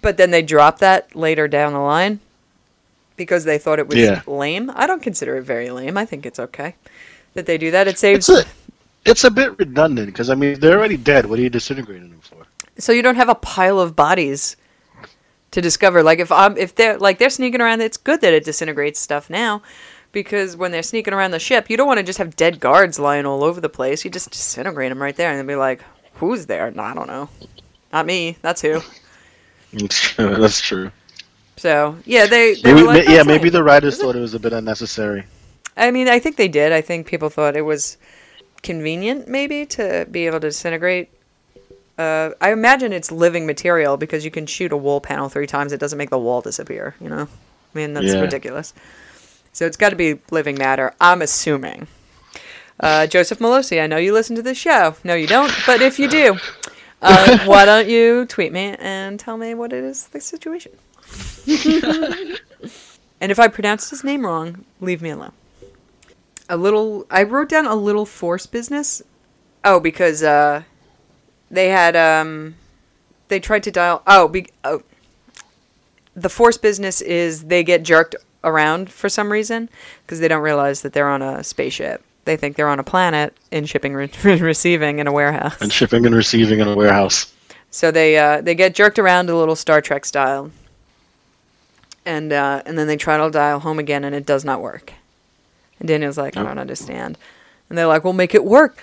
[0.00, 2.20] but then they dropped that later down the line
[3.16, 4.22] because they thought it was Yeah.
[4.26, 4.70] lame.
[4.74, 5.96] I don't consider it very lame.
[5.96, 6.74] I think it's okay
[7.34, 7.88] that they do that.
[7.88, 8.28] It saves.
[8.28, 8.50] It's a,
[9.04, 11.26] it's a bit redundant because I mean they're already dead.
[11.26, 12.46] What are you disintegrating them for?
[12.78, 14.56] So you don't have a pile of bodies
[15.50, 16.02] to discover.
[16.02, 19.30] Like if I'm if they're like they're sneaking around, it's good that it disintegrates stuff
[19.30, 19.62] now.
[20.12, 22.98] Because when they're sneaking around the ship, you don't want to just have dead guards
[22.98, 24.04] lying all over the place.
[24.04, 25.82] You just disintegrate them right there, and then be like,
[26.14, 27.28] "Who's there?" No, I don't know.
[27.92, 28.38] Not me.
[28.40, 28.80] That's who.
[30.16, 30.90] That's true.
[31.56, 34.02] So yeah, they, they Maybe, were like, yeah, maybe the writers it?
[34.02, 35.24] thought it was a bit unnecessary.
[35.76, 36.72] I mean, I think they did.
[36.72, 37.96] I think people thought it was
[38.62, 41.10] convenient, maybe, to be able to disintegrate.
[41.98, 45.72] Uh, I imagine it's living material because you can shoot a wall panel three times;
[45.72, 46.94] it doesn't make the wall disappear.
[47.00, 47.28] You know, I
[47.78, 48.20] mean that's Yeah.
[48.20, 48.74] ridiculous.
[49.52, 50.92] So it's got to be living matter.
[51.00, 51.86] I'm assuming.
[52.78, 54.96] Uh, Joseph Mallozzi, I know you listen to this show.
[55.02, 55.50] No, you don't.
[55.66, 56.36] But if you do,
[57.00, 60.72] uh, why don't you tweet me and tell me what it is the situation?
[63.20, 65.32] and if I pronounced his name wrong, leave me alone.
[66.50, 67.06] A little.
[67.10, 69.00] I wrote down a little force business.
[69.64, 70.62] Oh, because uh,
[71.50, 72.54] they had um,
[73.28, 74.02] they tried to dial.
[74.06, 74.82] Oh, be, oh,
[76.14, 79.68] the force business is they get jerked around for some reason
[80.02, 82.02] because they don't realize that they're on a spaceship.
[82.24, 85.60] They think they're on a planet in shipping re- receiving in a warehouse.
[85.60, 87.32] And shipping and receiving in a warehouse.
[87.70, 90.50] So they uh, they get jerked around a little Star Trek style,
[92.04, 94.92] and uh, and then they try to dial home again, and it does not work.
[95.78, 97.18] And Daniel's like, I don't understand,
[97.68, 98.82] and they're like, "We'll make it work,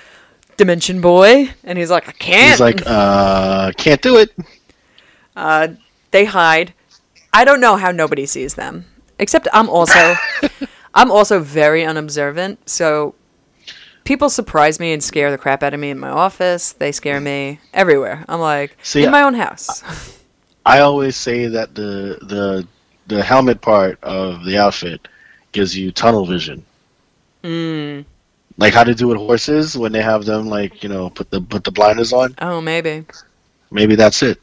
[0.57, 4.31] Dimension Boy," and he's like, "I can't." He's like, uh, can't do it.
[5.35, 5.69] Uh,
[6.11, 6.73] they hide.
[7.33, 8.85] I don't know how nobody sees them,
[9.17, 10.15] except I'm also
[10.93, 13.15] I'm also very unobservant, so.
[14.05, 16.73] People surprise me and scare the crap out of me in my office.
[16.73, 18.25] They scare me everywhere.
[18.27, 19.81] I'm like See, in my own house.
[20.65, 22.67] I always say that the the
[23.07, 25.07] the helmet part of the outfit
[25.51, 26.65] gives you tunnel vision.
[27.43, 28.05] Mm.
[28.57, 31.41] Like how to do with horses when they have them like, you know, put the
[31.41, 32.35] put the blinders on.
[32.39, 33.05] Oh, maybe.
[33.71, 34.39] Maybe that's it.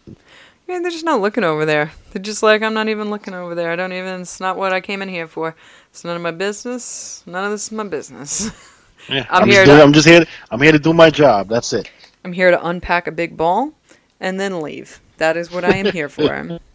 [0.66, 1.92] Yeah, they're just not looking over there.
[2.12, 3.70] They're just like, I'm not even looking over there.
[3.72, 5.54] I don't even, it's not what I came in here for.
[5.90, 7.22] It's none of my business.
[7.26, 8.50] None of this is my business.
[9.08, 9.24] Yeah.
[9.30, 11.48] I'm I'm, here just to- I'm just here I'm here to do my job.
[11.48, 11.90] That's it.
[12.22, 13.72] I'm here to unpack a big ball
[14.20, 15.00] and then leave.
[15.16, 16.60] That is what I am here for.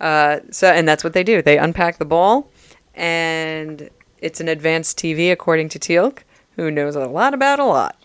[0.00, 1.40] Uh, so, and that's what they do.
[1.40, 2.50] They unpack the ball,
[2.94, 3.88] and
[4.24, 6.20] it's an advanced TV, according to Teal'c,
[6.56, 7.96] who knows a lot about a lot.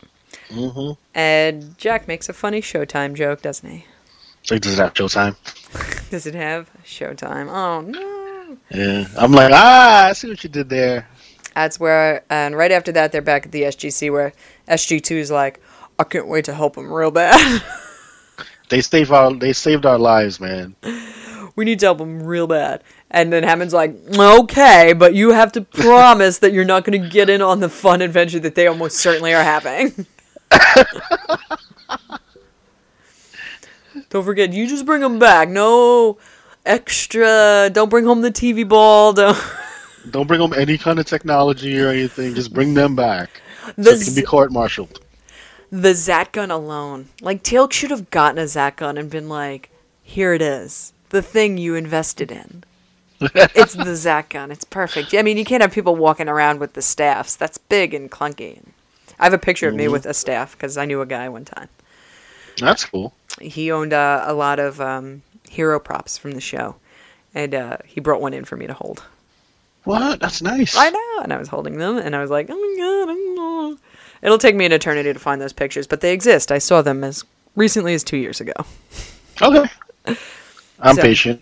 [0.50, 1.00] Mm-hmm.
[1.16, 3.86] And Jack makes a funny Showtime joke, doesn't he?
[4.52, 5.36] Like does it have showtime?
[6.10, 7.50] Does it have Showtime?
[7.50, 8.58] Oh, no.
[8.72, 9.06] Yeah.
[9.16, 11.08] I'm like, ah, I see what you did there.
[11.54, 14.34] That's where, and right after that, they're back at the SGC where
[14.68, 15.62] SG2 is like,
[16.00, 17.62] I can't wait to help him real bad.
[18.70, 20.76] They saved our they saved our lives, man.
[21.56, 22.84] we need to help him real bad.
[23.12, 27.10] And then Hammond's like, okay, but you have to promise that you're not going to
[27.10, 30.06] get in on the fun adventure that they almost certainly are having.
[34.10, 35.50] don't forget, you just bring them back.
[35.50, 36.18] No
[36.66, 37.70] extra.
[37.74, 39.14] Don't bring home the TV ball.
[39.14, 39.38] Don't.
[40.12, 42.34] Don't bring them any kind of technology or anything.
[42.34, 43.42] Just bring them back.
[43.76, 45.02] The so it can be court-martialed.
[45.72, 47.10] the Zat gun alone.
[47.22, 49.70] Like Teal'c should have gotten a Zat gun and been like,
[50.02, 52.64] "Here it is, the thing you invested in.
[53.22, 54.52] It's the Zat gun.
[54.52, 57.36] It's perfect." I mean, you can't have people walking around with the staffs.
[57.36, 58.62] That's big and clunky.
[59.20, 61.46] I have a picture of me with a staff because I knew a guy one
[61.46, 61.68] time.
[62.58, 63.14] That's cool.
[63.42, 66.76] He owned uh, a lot of um, hero props from the show,
[67.36, 69.04] and uh, he brought one in for me to hold.
[69.84, 70.20] What?
[70.20, 70.76] That's nice.
[70.78, 73.78] I know, and I was holding them, and I was like, "Oh my god!" oh."
[74.22, 76.52] It'll take me an eternity to find those pictures, but they exist.
[76.52, 77.24] I saw them as
[77.56, 78.54] recently as two years ago.
[79.42, 79.70] Okay.
[80.82, 81.42] I'm So- patient.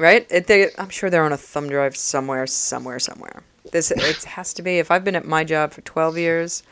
[0.00, 0.26] Right?
[0.30, 3.42] It, they, I'm sure they're on a thumb drive somewhere, somewhere, somewhere.
[3.70, 4.78] This it has to be.
[4.78, 6.62] If I've been at my job for 12 years,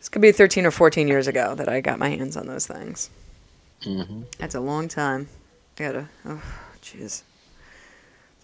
[0.00, 2.66] this could be 13 or 14 years ago that I got my hands on those
[2.66, 3.08] things.
[3.84, 5.28] hmm That's a long time.
[5.78, 6.08] I gotta.
[6.26, 6.42] Oh,
[6.82, 7.22] jeez.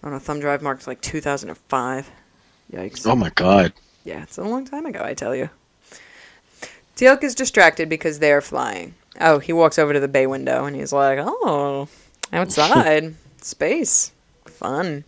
[0.03, 2.09] On a thumb drive marked like 2005.
[2.71, 3.05] Yikes.
[3.05, 3.73] Oh my god.
[4.05, 5.49] Yeah, it's a long time ago, I tell you.
[6.95, 8.95] Teal'c is distracted because they're flying.
[9.19, 11.89] Oh, he walks over to the bay window and he's like, "Oh,
[12.33, 14.11] outside, space,
[14.45, 15.03] fun."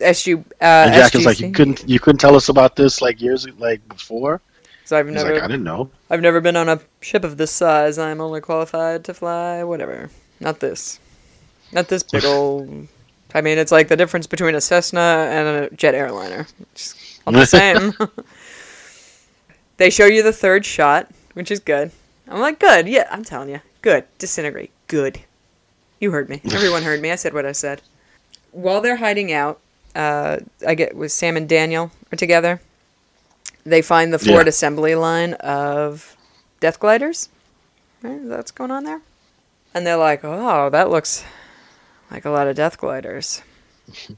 [0.00, 3.20] SU, uh, And Jack is like, you couldn't you couldn't tell us about this like
[3.20, 4.40] years like before.
[4.84, 5.90] So I've He's never, like, I didn't know.
[6.10, 7.98] I've never been on a ship of this size.
[7.98, 10.10] I'm only qualified to fly whatever.
[10.40, 11.00] Not this,
[11.72, 12.88] not this big old.
[13.34, 16.46] I mean, it's like the difference between a Cessna and a jet airliner.
[16.72, 17.94] It's all the same.
[19.78, 21.90] they show you the third shot, which is good.
[22.28, 22.86] I'm like, good.
[22.86, 24.04] Yeah, I'm telling you, good.
[24.18, 24.70] Disintegrate.
[24.86, 25.20] Good.
[26.04, 26.42] You heard me.
[26.52, 27.10] Everyone heard me.
[27.10, 27.80] I said what I said.
[28.52, 29.58] While they're hiding out,
[29.96, 32.60] uh, I get with Sam and Daniel are together.
[33.64, 34.50] They find the Ford Yeah.
[34.50, 36.14] assembly line of
[36.60, 37.30] Death Gliders.
[38.02, 38.20] Right?
[38.20, 39.00] Is that what's going on there?
[39.72, 41.24] And they're like, oh, that looks
[42.10, 43.40] like a lot of Death Gliders.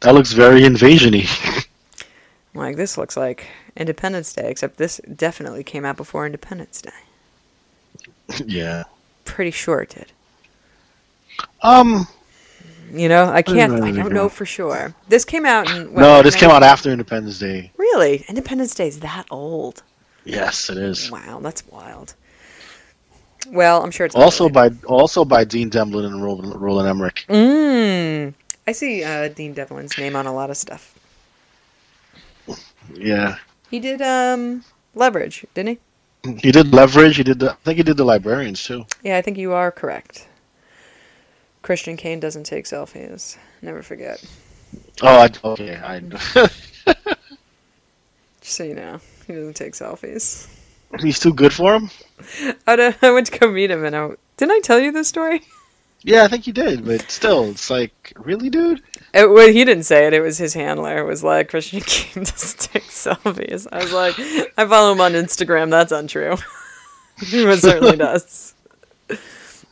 [0.00, 1.26] That looks very invasion-y.
[2.54, 6.90] Like, this looks like Independence Day, except this definitely came out before Independence Day.
[8.46, 8.84] yeah.
[9.26, 10.12] Pretty sure it did.
[11.62, 12.06] Um
[12.92, 13.82] You know, I can't.
[13.82, 14.94] I don't know for sure.
[15.08, 15.92] This came out in.
[15.92, 17.70] what, no, like this came out after Independence Day.
[17.76, 19.82] Really, Independence Day is that old?
[20.24, 21.10] Yes, it is.
[21.10, 22.14] Wow, that's wild.
[23.50, 24.82] Well, I'm sure it's Also underrated.
[24.82, 27.24] by also by Dean Devlin and Roland, Roland Emmerich.
[27.28, 28.34] Mm.
[28.66, 30.94] I see uh, Dean Devlin's name on a lot of stuff.
[32.94, 33.36] Yeah,
[33.70, 35.78] He did um Leverage, didn't
[36.24, 36.38] he?
[36.40, 37.16] he did Leverage.
[37.16, 37.38] He did.
[37.40, 38.86] The, I think he did the Librarians too.
[39.02, 40.26] Yeah, I think you are correct.
[41.62, 43.36] Christian Kane doesn't take selfies.
[43.62, 44.24] Never forget.
[45.02, 45.76] Oh, I, okay.
[45.76, 46.00] I,
[48.40, 50.48] Just so you know, he doesn't take selfies.
[51.00, 51.90] he's too good for him.
[52.66, 55.42] I went to go meet him, and I didn't I tell you this story?
[56.02, 58.82] Yeah, I think you did, but still, it's like, really, dude?
[59.12, 60.14] It, well, he didn't say it.
[60.14, 60.98] It was his handler.
[60.98, 63.66] It was like Christian Kane doesn't take selfies.
[63.72, 64.14] I was like,
[64.56, 65.70] I follow him on Instagram.
[65.70, 66.36] That's untrue.
[67.18, 68.54] he certainly does.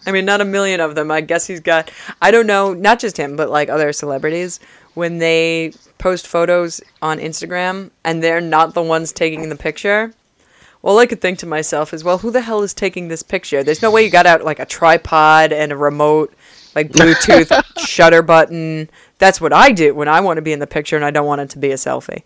[0.06, 1.10] I mean, not a million of them.
[1.10, 1.90] I guess he's got.
[2.22, 2.72] I don't know.
[2.72, 4.60] Not just him, but like other celebrities
[4.94, 10.12] when they post photos on Instagram and they're not the ones taking the picture.
[10.82, 13.62] All I could think to myself is, well, who the hell is taking this picture?
[13.64, 16.32] There's no way you got out like a tripod and a remote,
[16.74, 18.88] like Bluetooth shutter button.
[19.18, 21.26] That's what I do when I want to be in the picture and I don't
[21.26, 22.22] want it to be a selfie.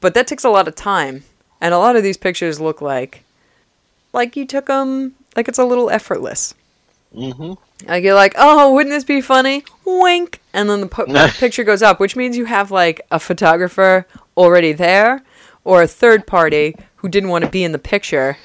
[0.00, 1.24] But that takes a lot of time,
[1.60, 3.22] and a lot of these pictures look like,
[4.12, 6.54] like you took them, like it's a little effortless.
[7.14, 7.88] Mm-hmm.
[7.88, 9.64] Like you're like, oh, wouldn't this be funny?
[9.84, 11.06] Wink, and then the po-
[11.38, 15.22] picture goes up, which means you have like a photographer already there,
[15.64, 18.36] or a third party who didn't want to be in the picture,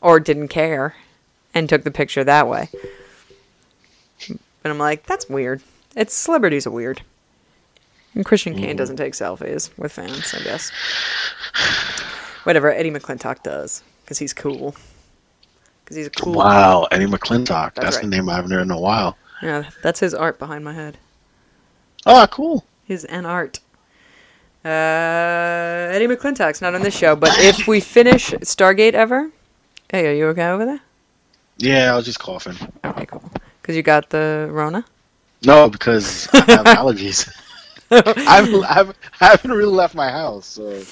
[0.00, 0.94] or didn't care,
[1.54, 2.68] and took the picture that way.
[4.62, 5.62] But I'm like, that's weird.
[5.96, 7.02] It's celebrities are weird.
[8.14, 10.70] And Christian Kane doesn't take selfies with fans, I guess.
[12.44, 14.74] Whatever Eddie McClintock does, because he's cool.
[15.88, 16.34] Because he's a cool.
[16.34, 17.72] Wow, Eddie McClintock.
[17.72, 18.02] That's That's, right.
[18.02, 19.16] the name I haven't heard in a while.
[19.42, 20.98] Yeah, that's his art behind my head.
[22.04, 22.62] Ah, cool.
[22.84, 23.60] His and art.
[24.62, 29.30] Uh, Eddie McClintock's not on this show, but if we finish Stargate ever,
[29.90, 30.80] hey, are you okay over there?
[31.56, 32.58] Yeah, I was just coughing.
[32.84, 33.32] Okay, cool.
[33.62, 34.84] Because you got the Rona.
[35.42, 37.34] No, because I have allergies.
[37.90, 40.82] I've, I've, I haven't really left my house, so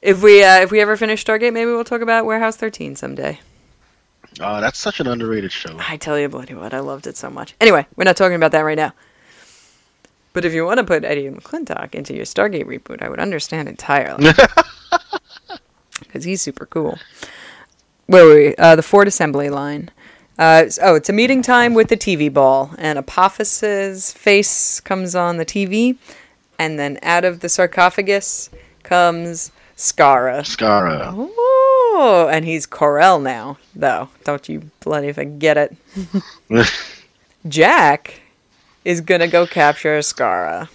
[0.00, 3.40] If we uh, if we ever finish Stargate, maybe we'll talk about Warehouse 13 someday.
[4.38, 5.76] Uh, that's such an underrated show.
[5.78, 7.54] I tell you, bloody what, I loved it so much.
[7.60, 8.92] Anyway, we're not talking about that right now.
[10.32, 13.68] But if you want to put Eddie McClintock into your Stargate reboot, I would understand
[13.68, 14.30] entirely.
[16.00, 16.98] Because he's super cool.
[18.06, 18.56] Where were we?
[18.56, 19.90] Uh, the Ford assembly line.
[20.38, 25.36] Uh, oh, it's a meeting time with the TV ball, and Apophis's face comes on
[25.36, 25.98] the TV,
[26.58, 28.50] and then out of the sarcophagus
[28.82, 30.40] comes Skaara.
[30.40, 31.12] Skaara.
[31.14, 31.30] Oh,
[31.92, 34.08] Oh, and he's Klorel now, though.
[34.24, 35.76] Don't you bloody forget it.
[37.48, 38.20] Jack
[38.84, 40.68] is gonna go capture Skaara.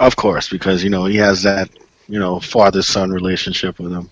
[0.00, 1.70] of course, because you know he has that
[2.08, 4.10] you know father son relationship with him.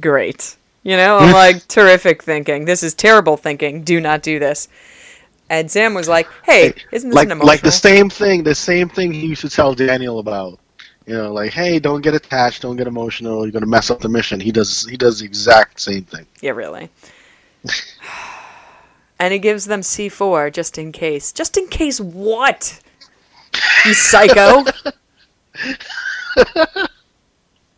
[0.00, 0.56] Great.
[0.82, 2.64] You know, I'm like, terrific thinking.
[2.64, 3.82] This is terrible thinking.
[3.82, 4.68] Do not do this.
[5.50, 7.46] And Sam was like, hey, isn't this like an emotional?
[7.48, 10.58] like the same thing, the same thing he used to tell Daniel about.
[11.08, 13.46] You know, like, hey, don't get attached, don't get emotional.
[13.46, 14.40] You're gonna mess up the mission.
[14.40, 14.84] He does.
[14.84, 16.26] He does the exact same thing.
[16.42, 16.90] Yeah, really.
[19.18, 21.32] and he gives them C4 just in case.
[21.32, 22.78] Just in case what?
[23.86, 24.66] You psycho.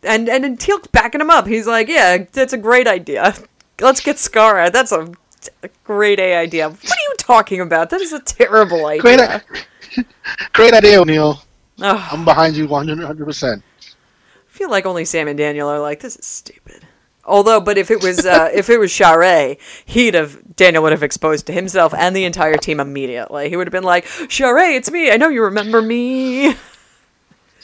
[0.03, 1.47] and and Teal'c's backing him up.
[1.47, 3.33] He's like, yeah, that's a great idea.
[3.79, 4.73] Let's get Skaara.
[4.73, 5.09] That's a,
[5.63, 6.67] a great A idea.
[6.67, 7.91] What are you talking about?
[7.91, 9.41] That is a terrible idea.
[9.95, 10.05] Great,
[10.51, 11.41] great idea, O'Neill.
[11.81, 12.09] Ugh.
[12.11, 13.63] I'm behind you 100 percent.
[13.81, 16.85] I feel like only Sam and Daniel are like, this is stupid.
[17.23, 21.03] Although, but if it was uh, if it was Sha're, he'd have Daniel would have
[21.03, 23.49] exposed to himself and the entire team immediately.
[23.49, 25.11] He would have been like, Sha're, it's me.
[25.11, 26.49] I know you remember me.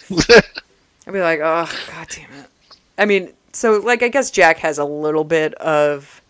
[0.10, 2.50] I'd be like, oh god damn it.
[2.98, 6.22] I mean, so like I guess Jack has a little bit of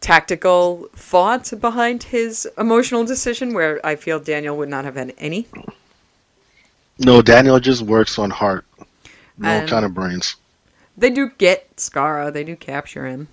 [0.00, 5.46] tactical thought behind his emotional decision where I feel Daniel would not have had any.
[6.98, 8.64] No, Daniel just works on heart.
[9.38, 10.36] No And- kind of brains.
[10.96, 12.32] They do get Skaara.
[12.32, 13.28] They do capture him.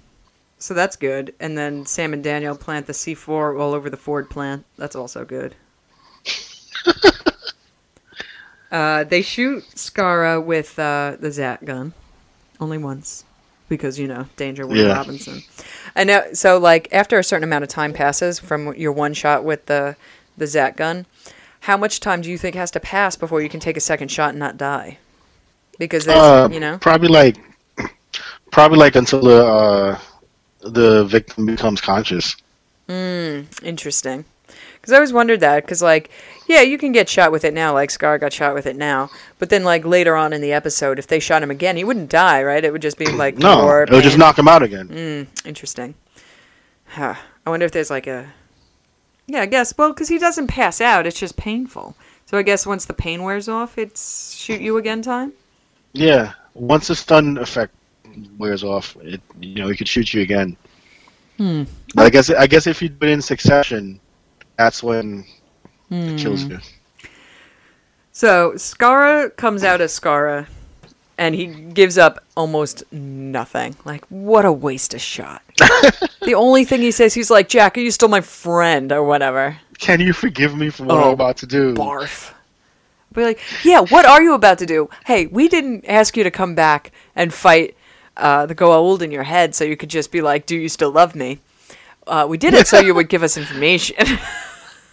[0.60, 1.34] So that's good.
[1.39, 4.65] And then Sam and Daniel plant the C4 all over the Ford plant.
[4.78, 5.56] That's also good.
[8.71, 11.93] uh, they shoot Skaara with uh, the Zat gun.
[12.60, 13.23] Only once.
[13.67, 14.93] Because, you know, Danger Will Yeah.
[14.93, 15.41] Robinson.
[15.95, 19.43] And now, so, like, after a certain amount of time passes from your one shot
[19.43, 19.95] with the,
[20.38, 21.08] the Zat gun,
[21.65, 24.10] how much time do you think has to pass before you can take a second
[24.10, 24.99] shot and not die?
[25.80, 26.78] Because there's, Uh, you know.
[26.78, 27.38] probably like,
[28.51, 29.99] probably like until the uh,
[30.62, 32.36] the victim becomes conscious.
[32.88, 34.25] Mm, interesting.
[34.75, 35.63] Because I always wondered that.
[35.65, 36.12] Because like,
[36.47, 37.73] yeah, you can get shot with it now.
[37.73, 39.10] Like Scar got shot with it now.
[39.39, 42.12] But then like later on in the episode, if they shot him again, he wouldn't
[42.12, 42.63] die, right?
[42.63, 44.88] It would just be like No, it would just knock him out again.
[44.89, 45.95] Mm, interesting.
[46.89, 47.15] Huh.
[47.43, 48.32] I wonder if there's like a.
[49.28, 49.76] Yeah, I guess.
[49.78, 51.96] Well, because he doesn't pass out, it's just painful.
[52.26, 55.34] So I guess once the pain wears off, it's shoot you again time.
[55.94, 57.74] Yeah, once the stun effect
[58.38, 60.58] wears off, it you know he could shoot you again.
[61.38, 61.64] Hmm.
[61.94, 64.00] But I guess I guess if you do it in succession,
[64.58, 65.26] that's when
[65.92, 66.52] it kills Hmm.
[66.52, 66.60] you.
[68.12, 70.48] So Skaara comes out as Skaara,
[71.17, 73.75] and he gives up almost nothing.
[73.86, 75.41] Like, what a waste of shot.
[76.21, 79.58] the only thing he says, he's like, Jack, are you still my friend or whatever?
[79.80, 81.73] Can you forgive me for what Oh, I'm about to do?
[81.73, 82.32] Barf.
[83.13, 84.89] Be like, yeah, what are you about to do?
[85.06, 87.75] Hey, we didn't ask you to come back and fight
[88.17, 90.91] uh, the Goa'uld in your head so you could just be like, do you still
[90.91, 91.39] love me?
[92.08, 93.95] Uh, we did it so you would give us information.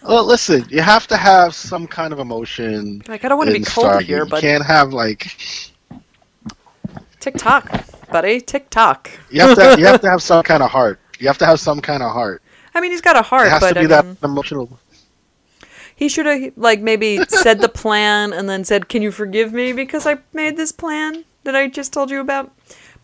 [0.05, 3.03] Well, listen, you have to have some kind of emotion.
[3.07, 4.03] like, I don't want to be cold Stargate.
[4.03, 4.43] here, but.
[4.43, 5.37] You can't have like
[7.23, 7.71] tick tock,
[8.11, 9.11] buddy, TikTok.
[9.31, 10.99] you have to you have to have some kind of heart.
[11.19, 12.43] You have to have some kind of heart.
[12.75, 14.79] I mean, he's got a heart, It has but to be I that mean, emotional.
[15.95, 19.73] he should have like maybe said the plan and then said, "Can you forgive me
[19.73, 22.51] because I made this plan that I just told you about?"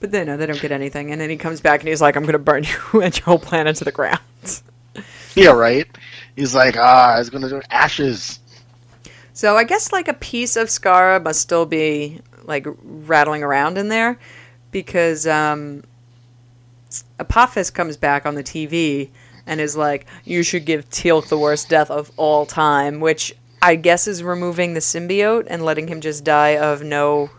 [0.00, 2.16] But then no, they don't get anything, and then he comes back and he's like,
[2.16, 4.20] "I'm gonna burn you and your whole planet to the ground."
[5.34, 5.86] Yeah, right.
[6.34, 8.40] He's like, ah, he's gonna do ashes.
[9.34, 13.88] So I guess like a piece of Skaara must still be like rattling around in
[13.88, 14.18] there
[14.72, 15.84] because um,
[17.20, 19.10] Apophis comes back on the TV
[19.46, 23.76] and is like, "You should give Teal'c the worst death of all time," which I
[23.76, 27.30] guess is removing the symbiote and letting him just die of no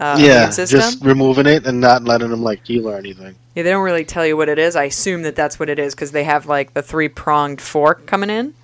[0.00, 3.36] uh, yeah, just removing it and not letting him like heal or anything.
[3.54, 4.74] Yeah, they don't really tell you what it is.
[4.74, 8.06] I assume that that's what it is because they have like the three pronged fork
[8.06, 8.54] coming in.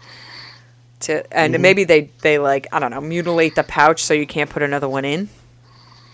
[1.01, 1.61] To and Mhm.
[1.61, 4.89] maybe they they like I don't know mutilate the pouch so you can't put another
[4.89, 5.29] one in.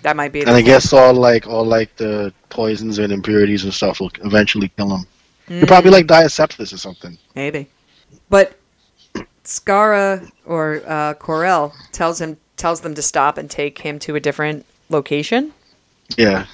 [0.06, 0.42] That might be.
[0.42, 4.68] And I guess all like all like the poisons and impurities and stuff will eventually
[4.76, 5.06] kill him.
[5.48, 7.18] Mm, He'll probably like die of sepsis or something.
[7.34, 7.66] maybe,
[8.30, 8.56] but
[9.42, 14.20] Skaara or uh, Klorel tells him tells them to stop and take him to a
[14.20, 15.52] different location.
[16.16, 16.46] Yeah.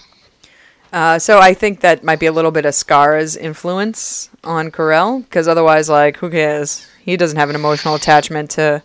[0.91, 5.25] Uh, so I think that might be a little bit of Skaara's influence on Klorel,
[5.25, 6.87] because otherwise, like, who cares?
[7.05, 8.83] He doesn't have an emotional attachment to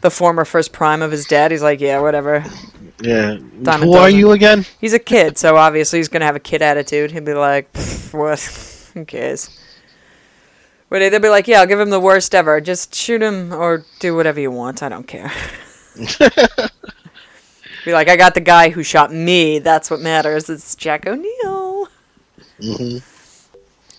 [0.00, 1.52] the former first prime of his dad.
[1.52, 2.44] He's like, yeah, whatever.
[3.02, 3.36] Yeah.
[3.78, 4.64] Who are you again?
[4.80, 7.10] He's a kid, so obviously he's gonna have a kid attitude.
[7.10, 8.40] He'll be like, "Pff, what?
[8.94, 9.58] who cares?
[10.92, 12.60] But they'll be like, yeah, I'll give him the worst ever.
[12.60, 14.82] Just shoot him or do whatever you want.
[14.82, 15.32] I don't care.
[17.86, 19.58] be like, I got the guy who shot me.
[19.58, 20.50] That's what matters.
[20.50, 21.88] It's Jack O'Neill.
[22.60, 22.98] hmm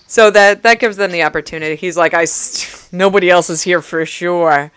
[0.05, 1.75] So that that gives them the opportunity.
[1.75, 4.71] He's like, I st- nobody else is here for sure,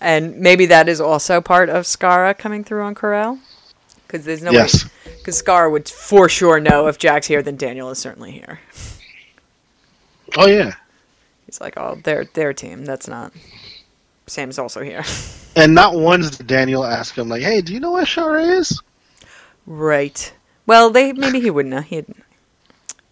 [0.00, 3.40] and maybe that is also part of Skaara coming through on Klorel,
[4.10, 4.84] because there's no Yes.
[5.18, 8.60] because Skaara would for sure know if Jack's here, then Daniel is certainly here.
[10.36, 10.74] Oh yeah.
[11.46, 12.84] He's like, oh, their their team.
[12.84, 13.32] That's not.
[14.26, 15.02] Sam's also here,
[15.56, 18.80] And not once did Daniel ask him like, "Hey, do you know where Sha're is?"
[19.66, 20.32] right?
[20.66, 21.80] Well, they maybe he wouldn't know.
[21.80, 22.04] He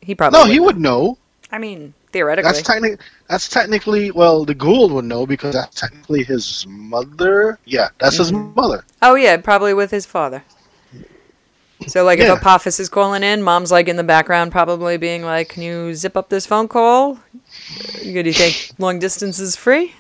[0.00, 1.00] he probably No, he wouldn't would know.
[1.06, 1.18] know.
[1.50, 6.22] I mean, theoretically, That's technically that's technically well, the Goa'uld would know because that's technically
[6.22, 7.58] his mother.
[7.64, 8.54] Yeah, that's his Mhm.
[8.54, 8.84] mother.
[9.02, 10.44] Oh yeah, probably with his father.
[11.86, 12.32] So like Yeah.
[12.32, 15.94] if Apophis is calling in, mom's like in the background probably being like, "Can you
[15.94, 17.18] zip up this phone call?
[18.02, 19.94] Do you think long distance is free?"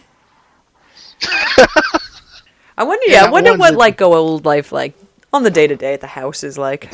[2.76, 3.04] I wonder.
[3.08, 4.94] Yeah, Yeah, I wonder what like Goa'uld life like
[5.32, 6.92] on the day to day at the house is like.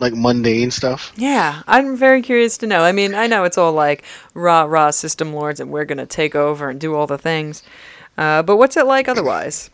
[0.00, 1.12] Like mundane stuff.
[1.16, 2.80] Yeah, I'm very curious to know.
[2.82, 4.02] I mean, I know it's all like
[4.34, 7.62] rah rah system lords and we're gonna take over and do all the things,
[8.18, 9.70] uh, but what's it like otherwise?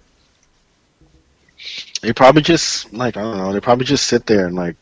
[2.00, 3.52] They probably just like I don't know.
[3.52, 4.76] They probably just sit there and like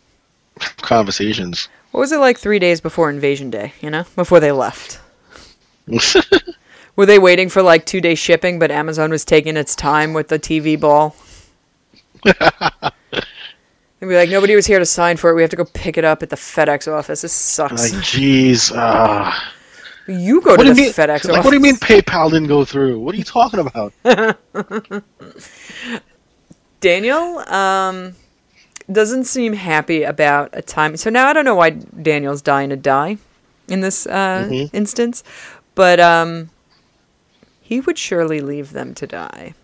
[0.60, 1.68] have conversations.
[1.90, 3.72] What was it like three days before Invasion Day?
[3.80, 5.00] You know, before they left.
[6.96, 10.28] Were they waiting for like two day shipping, but Amazon was taking its time with
[10.28, 11.16] the TV ball?
[12.24, 15.34] They'd be like, nobody was here to sign for it.
[15.34, 17.22] We have to go pick it up at the FedEx office.
[17.22, 17.92] This sucks.
[17.92, 18.72] like, jeez.
[18.76, 19.52] ah.
[20.06, 20.92] you go what to the mean?
[20.92, 21.44] FedEx like, office.
[21.44, 23.00] what do you mean PayPal didn't go through?
[23.00, 23.92] What are you talking about?
[26.80, 28.14] Daniel um,
[28.90, 30.96] doesn't seem happy about a time.
[30.96, 33.18] So now I don't know why Daniel's dying to die
[33.68, 34.70] in this uh, Mhm.
[34.72, 35.22] instance,
[35.74, 36.50] but um,
[37.60, 39.54] he would surely leave them to die.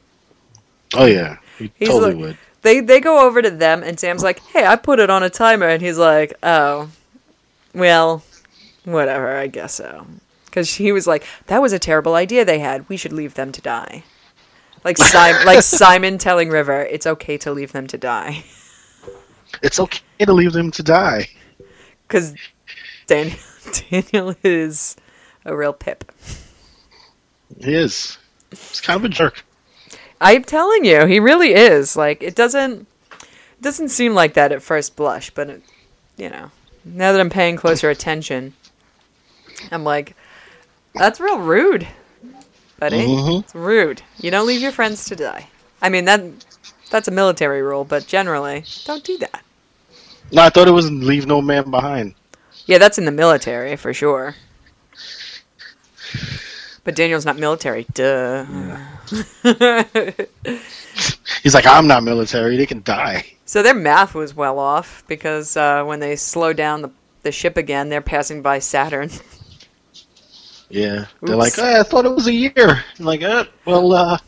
[0.94, 2.38] Oh yeah, he He's totally like- would.
[2.62, 5.28] They they go over to them, and Sam's like, "Hey, I put it on a
[5.28, 6.88] timer," and he's like, "Oh,
[7.74, 8.22] well,
[8.84, 10.06] whatever, I guess so."
[10.46, 12.88] because he was like, "That was a terrible idea they had.
[12.88, 14.04] We should leave them to die."
[14.84, 18.44] Like Simon, like Simon telling River, "It's okay to leave them to die,"
[19.62, 21.28] It's okay to leave them to die.
[22.06, 22.34] because
[23.06, 23.38] Daniel
[23.90, 24.96] Daniel is
[25.44, 26.12] a real pip.
[27.60, 28.18] He is.
[28.50, 29.44] He's kind of a jerk.
[30.20, 31.96] I'm telling you, he really is.
[31.96, 35.62] Like it doesn't it doesn't seem like that at first blush, but it,
[36.16, 36.50] you know,
[36.84, 38.52] now that I'm paying closer attention,
[39.70, 40.14] I'm like,
[40.94, 41.86] that's real rude,
[42.84, 43.06] buddy.
[43.06, 43.44] Mhm.
[43.44, 44.02] It's rude.
[44.18, 45.48] You don't leave your friends to die.
[45.80, 46.20] I mean that
[46.90, 49.42] that's a military rule, but generally, don't do that.
[50.32, 52.14] No, I thought it was leave no man behind.
[52.66, 54.34] Yeah, that's in the military for sure.
[56.84, 57.86] But Daniel's not military.
[57.94, 58.44] Duh.
[61.42, 62.58] He's like, I'm not military.
[62.58, 63.24] They can die.
[63.46, 66.90] So their math was well off because uh, when they slow down the,
[67.22, 69.10] the ship again, they're passing by Saturn.
[70.74, 71.06] Yeah.
[71.22, 72.52] They're like, oh, I thought it was a year.
[72.98, 74.18] I'm like, uh, well, uh,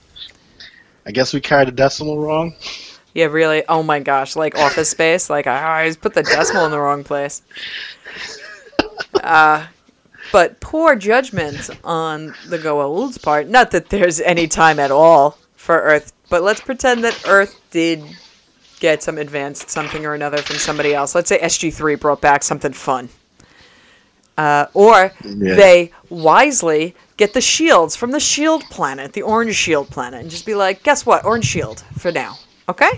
[1.05, 2.55] I guess we carried the decimal wrong.
[3.15, 3.65] yeah, really.
[3.69, 5.29] Oh my gosh, like Office Space.
[5.29, 7.43] Like I always put the decimal in the wrong place.
[9.23, 9.67] Uh,
[10.33, 13.49] but poor judgment on the Goa'uld's part.
[13.49, 18.03] Not that there's any time at all for Earth, but let's pretend that Earth did
[18.81, 21.15] get some advanced something or another from somebody else.
[21.15, 23.09] Let's say SG3 brought back something fun.
[24.37, 25.55] Uh, or Yeah.
[25.55, 30.45] they wisely get the shields from the shield planet, the orange shield planet, and just
[30.45, 31.25] be like, guess what?
[31.25, 32.37] Orange shield for now.
[32.69, 32.91] Okay?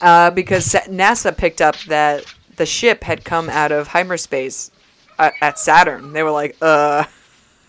[0.00, 2.24] Uh, because NASA picked up that
[2.56, 4.70] the ship had come out of hyperspace
[5.18, 6.12] at, at Saturn.
[6.12, 7.04] They were like, uh,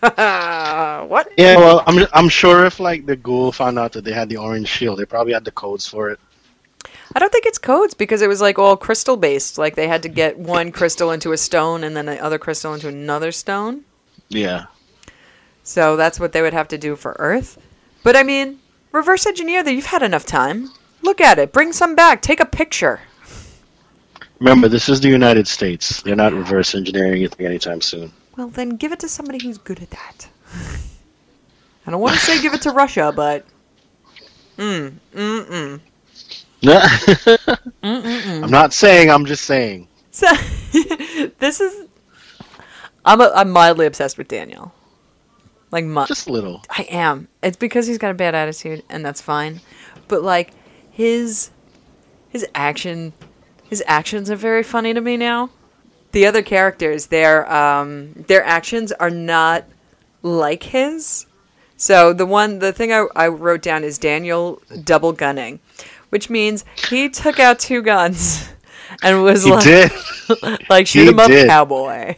[0.02, 1.32] what?
[1.38, 4.36] Yeah, well, I'm I'm sure if like the Goa'uld found out that they had the
[4.36, 6.20] orange shield, they probably had the codes for it.
[7.14, 9.58] I don't think it's codes because it was like all crystal based.
[9.58, 12.74] Like they had to get one crystal into a stone and then the other crystal
[12.74, 13.84] into another stone.
[14.28, 14.66] Yeah.
[15.62, 17.58] So that's what they would have to do for Earth.
[18.02, 18.58] But I mean,
[18.92, 20.70] reverse engineer that you've had enough time.
[21.02, 21.52] Look at it.
[21.52, 22.22] Bring some back.
[22.22, 23.00] Take a picture.
[24.40, 26.02] Remember, this is the United States.
[26.02, 28.12] They're not reverse engineering anything anytime soon.
[28.36, 30.28] Well, then give it to somebody who's good at that.
[31.86, 33.46] I don't want to say give it to Russia, but.
[34.58, 35.80] Mm, mm, mm.
[37.82, 39.10] I'm not saying.
[39.10, 39.88] I'm just saying.
[40.10, 40.26] So,
[41.38, 41.88] this is.
[43.04, 44.72] I'm, a, I'm mildly obsessed with Daniel.
[45.70, 46.62] Like, mi- Just a little.
[46.70, 47.28] I am.
[47.42, 49.60] It's because he's got a bad attitude, and that's fine.
[50.08, 50.52] But like
[50.90, 51.50] his
[52.28, 53.12] his action
[53.68, 55.50] his actions are very funny to me now.
[56.12, 59.64] The other characters, their um their actions are not
[60.22, 61.26] like his.
[61.76, 65.58] So the one the thing I, I wrote down is Daniel double gunning,
[66.14, 68.48] which means he took out two guns
[69.02, 69.90] and was He like did.
[70.70, 71.48] like shoot He him up did.
[71.48, 72.14] cowboy.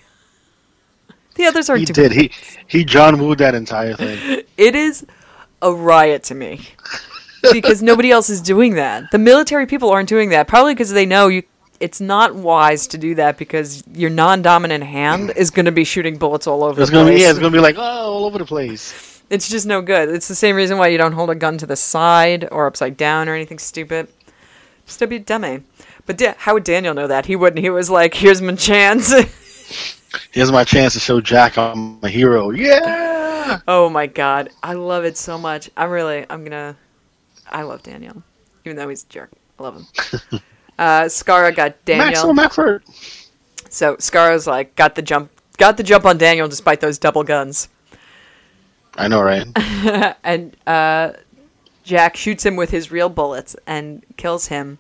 [1.37, 2.13] The others are He did.
[2.13, 2.31] He
[2.67, 4.43] he John Wooed that entire thing.
[4.59, 5.07] it is
[5.63, 6.61] a riot to me
[7.53, 9.11] because nobody else is doing that.
[9.13, 11.43] The military people aren't doing that probably because they know you.
[11.81, 16.19] It's not wise to do that because your non-dominant hand is going to be shooting
[16.19, 17.19] bullets all over It's the gonna place.
[17.21, 17.31] be yeah.
[17.31, 19.16] It's gonna be like oh, all over the place.
[19.29, 20.09] It's just no good.
[20.09, 22.97] It's the same reason why you don't hold a gun to the side or upside
[22.97, 24.09] down or anything stupid.
[24.87, 25.63] Just to be a dummy.
[26.07, 27.27] But da- how would Daniel know that?
[27.27, 27.63] He wouldn't.
[27.65, 29.13] He was like, "Here's my chance."
[30.31, 32.51] Here's my chance to show Jack I'm a hero.
[32.51, 33.61] Yeah.
[33.67, 35.71] Oh my god, I love it so much.
[35.77, 36.77] I'm really, I'm gonna,
[37.49, 38.23] I love Daniel,
[38.65, 39.31] even though he's a jerk.
[39.59, 39.87] I love him.
[40.79, 42.85] uh, Skaara got Daniel, Maximum effort.
[43.69, 47.69] so Skaara's like got the jump, got the jump on Daniel despite those double guns,
[48.97, 49.47] I know, right?
[50.25, 51.13] and uh,
[51.85, 54.79] Jack shoots him with his real bullets and kills him.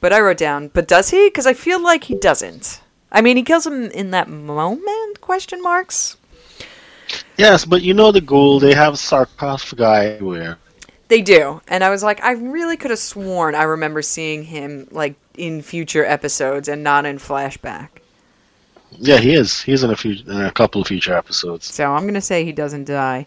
[0.00, 1.28] But I wrote down, but does he?
[1.28, 2.80] Because I feel like he doesn't.
[3.10, 5.20] I mean, he kills him in that moment?
[5.20, 6.16] Question marks.
[7.36, 8.60] yes, but you know the Goa'uld.
[8.60, 10.58] They have sarcophagi everywhere.
[11.08, 11.60] They do.
[11.68, 15.62] And I was like, I really could have sworn I remember seeing him like in
[15.62, 17.88] future episodes and not in flashback.
[18.98, 19.60] Yeah, he is.
[19.60, 21.66] He's in a few, in a couple of future episodes.
[21.66, 23.26] So I'm going to say he doesn't die.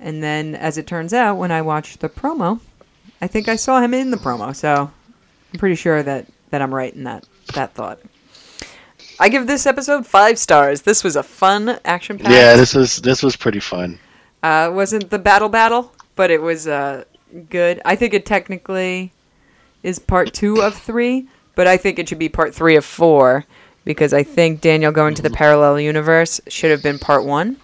[0.00, 2.60] And then as it turns out when I watched the promo,
[3.20, 4.54] I think I saw him in the promo.
[4.54, 4.90] So
[5.52, 7.98] I'm pretty sure that that I'm right in that that thought.
[9.20, 10.82] I give this episode 5 stars.
[10.82, 12.30] This was a fun action packed.
[12.30, 13.98] Yeah, this was this was pretty fun.
[14.42, 17.02] Uh, wasn't the battle battle, but it was uh,
[17.50, 17.80] good.
[17.84, 19.12] I think it technically
[19.82, 23.44] is part two of three, but I think it should be part three of four
[23.84, 27.56] because I think Daniel going to the parallel universe should have been part one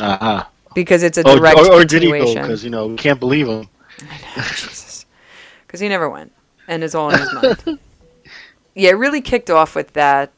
[0.00, 0.44] Uh huh.
[0.74, 2.34] Because it's a Oh, direct or, or did he go?
[2.34, 3.68] Because you know we can't believe him.
[4.36, 5.06] Jesus,
[5.66, 6.32] because he never went,
[6.68, 7.78] and it's all in his mind.
[8.74, 10.32] yeah, it really kicked off with that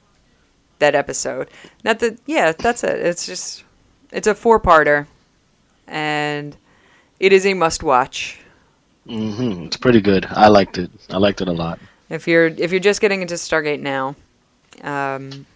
[0.79, 1.49] that episode.
[1.85, 2.99] Not that, yeah, that's it.
[2.99, 3.63] It's just,
[4.11, 5.07] it's a four-parter,
[5.87, 6.57] and
[7.21, 8.41] it is a must-watch.
[9.07, 9.65] Mm-hmm.
[9.67, 10.27] It's pretty good.
[10.31, 10.91] I liked it.
[11.11, 11.79] I liked it a lot.
[12.09, 14.17] If you're if you're just getting into Stargate now,
[14.83, 15.47] um,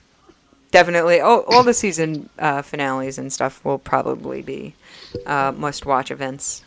[0.71, 4.75] definitely all, all the season uh, finales and stuff will probably be
[5.27, 6.65] uh, must-watch events.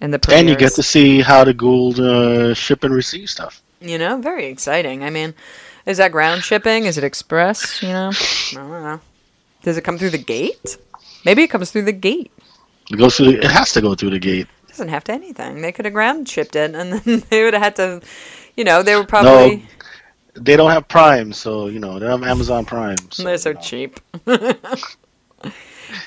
[0.00, 3.62] And the And you get to see how the Goa'uld uh, ship and receive stuff.
[3.80, 5.02] You know, very exciting.
[5.02, 5.34] I mean,
[5.86, 6.84] is that ground shipping?
[6.84, 7.82] Is it express?
[7.82, 9.00] You know, I don't know.
[9.62, 10.76] Does it come through the gate?
[11.24, 12.30] Maybe it comes through the gate.
[12.90, 13.32] It goes through.
[13.32, 14.46] The, it has to go through the gate.
[14.64, 15.62] It doesn't have to anything.
[15.62, 18.00] They could have ground shipped it, and then they would have had to,
[18.56, 19.66] you know, they were probably
[20.38, 22.96] They don't have Prime, so you know they don't have Amazon Prime.
[23.10, 23.60] So, they're so you know.
[23.60, 24.00] cheap.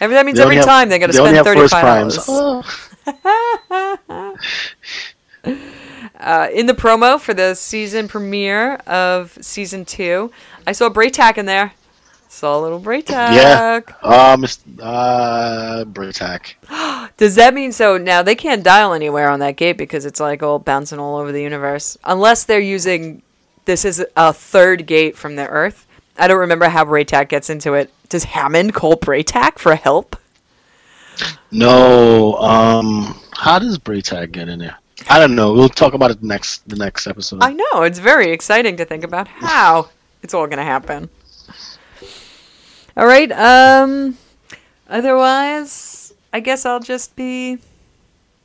[0.01, 2.25] Every that means They every have- time they got to spend have thirty-five dollars.
[2.27, 2.63] Oh.
[6.19, 10.29] Uh, in the promo for the season premiere of season two,
[10.67, 11.71] I saw Bra'tac in there.
[12.27, 13.07] Saw a little Bra'tac.
[13.09, 13.79] Yeah.
[14.01, 14.59] Uh, Mr.
[14.81, 17.09] Uh, Bra'tac.
[17.17, 20.43] Does that mean so now they can't dial anywhere on that gate because it's like
[20.43, 23.21] all bouncing all over the universe unless they're using
[23.69, 25.85] this is a third gate from the Earth.
[26.17, 27.93] I don't remember how Bra'tac gets into it.
[28.09, 30.15] Does Hammond call Bra'tac for help?
[31.51, 32.33] No.
[32.37, 33.15] Um.
[33.31, 34.75] How does Bra'tac get in there?
[35.07, 35.53] I don't know.
[35.53, 37.43] We'll talk about it next the next episode.
[37.43, 39.89] I know it's very exciting to think about how
[40.23, 41.07] it's all going to happen.
[42.97, 43.31] All right.
[43.31, 44.17] Um.
[44.89, 47.59] Otherwise, I guess I'll just be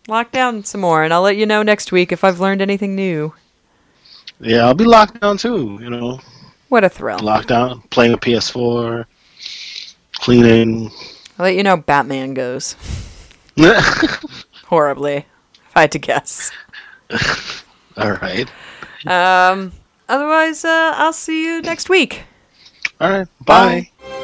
[0.07, 2.95] locked down some more, and I'll let you know next week if I've learned anything
[2.95, 3.33] new.
[4.41, 5.79] Yeah, I'll be locked down too.
[5.81, 6.21] You know,
[6.69, 7.19] What a thrill!
[7.21, 9.05] locked down, playing a PS4,
[10.15, 10.91] cleaning.
[11.39, 11.77] I'll let you know.
[11.77, 12.77] Batman goes
[14.67, 15.17] horribly.
[15.17, 16.51] If I had to guess.
[17.97, 18.49] All right.
[19.07, 19.73] Um.
[20.09, 22.25] Otherwise, uh, I'll see you next week.
[23.01, 23.29] All right.
[23.45, 23.91] Bye.
[24.01, 24.21] Bye.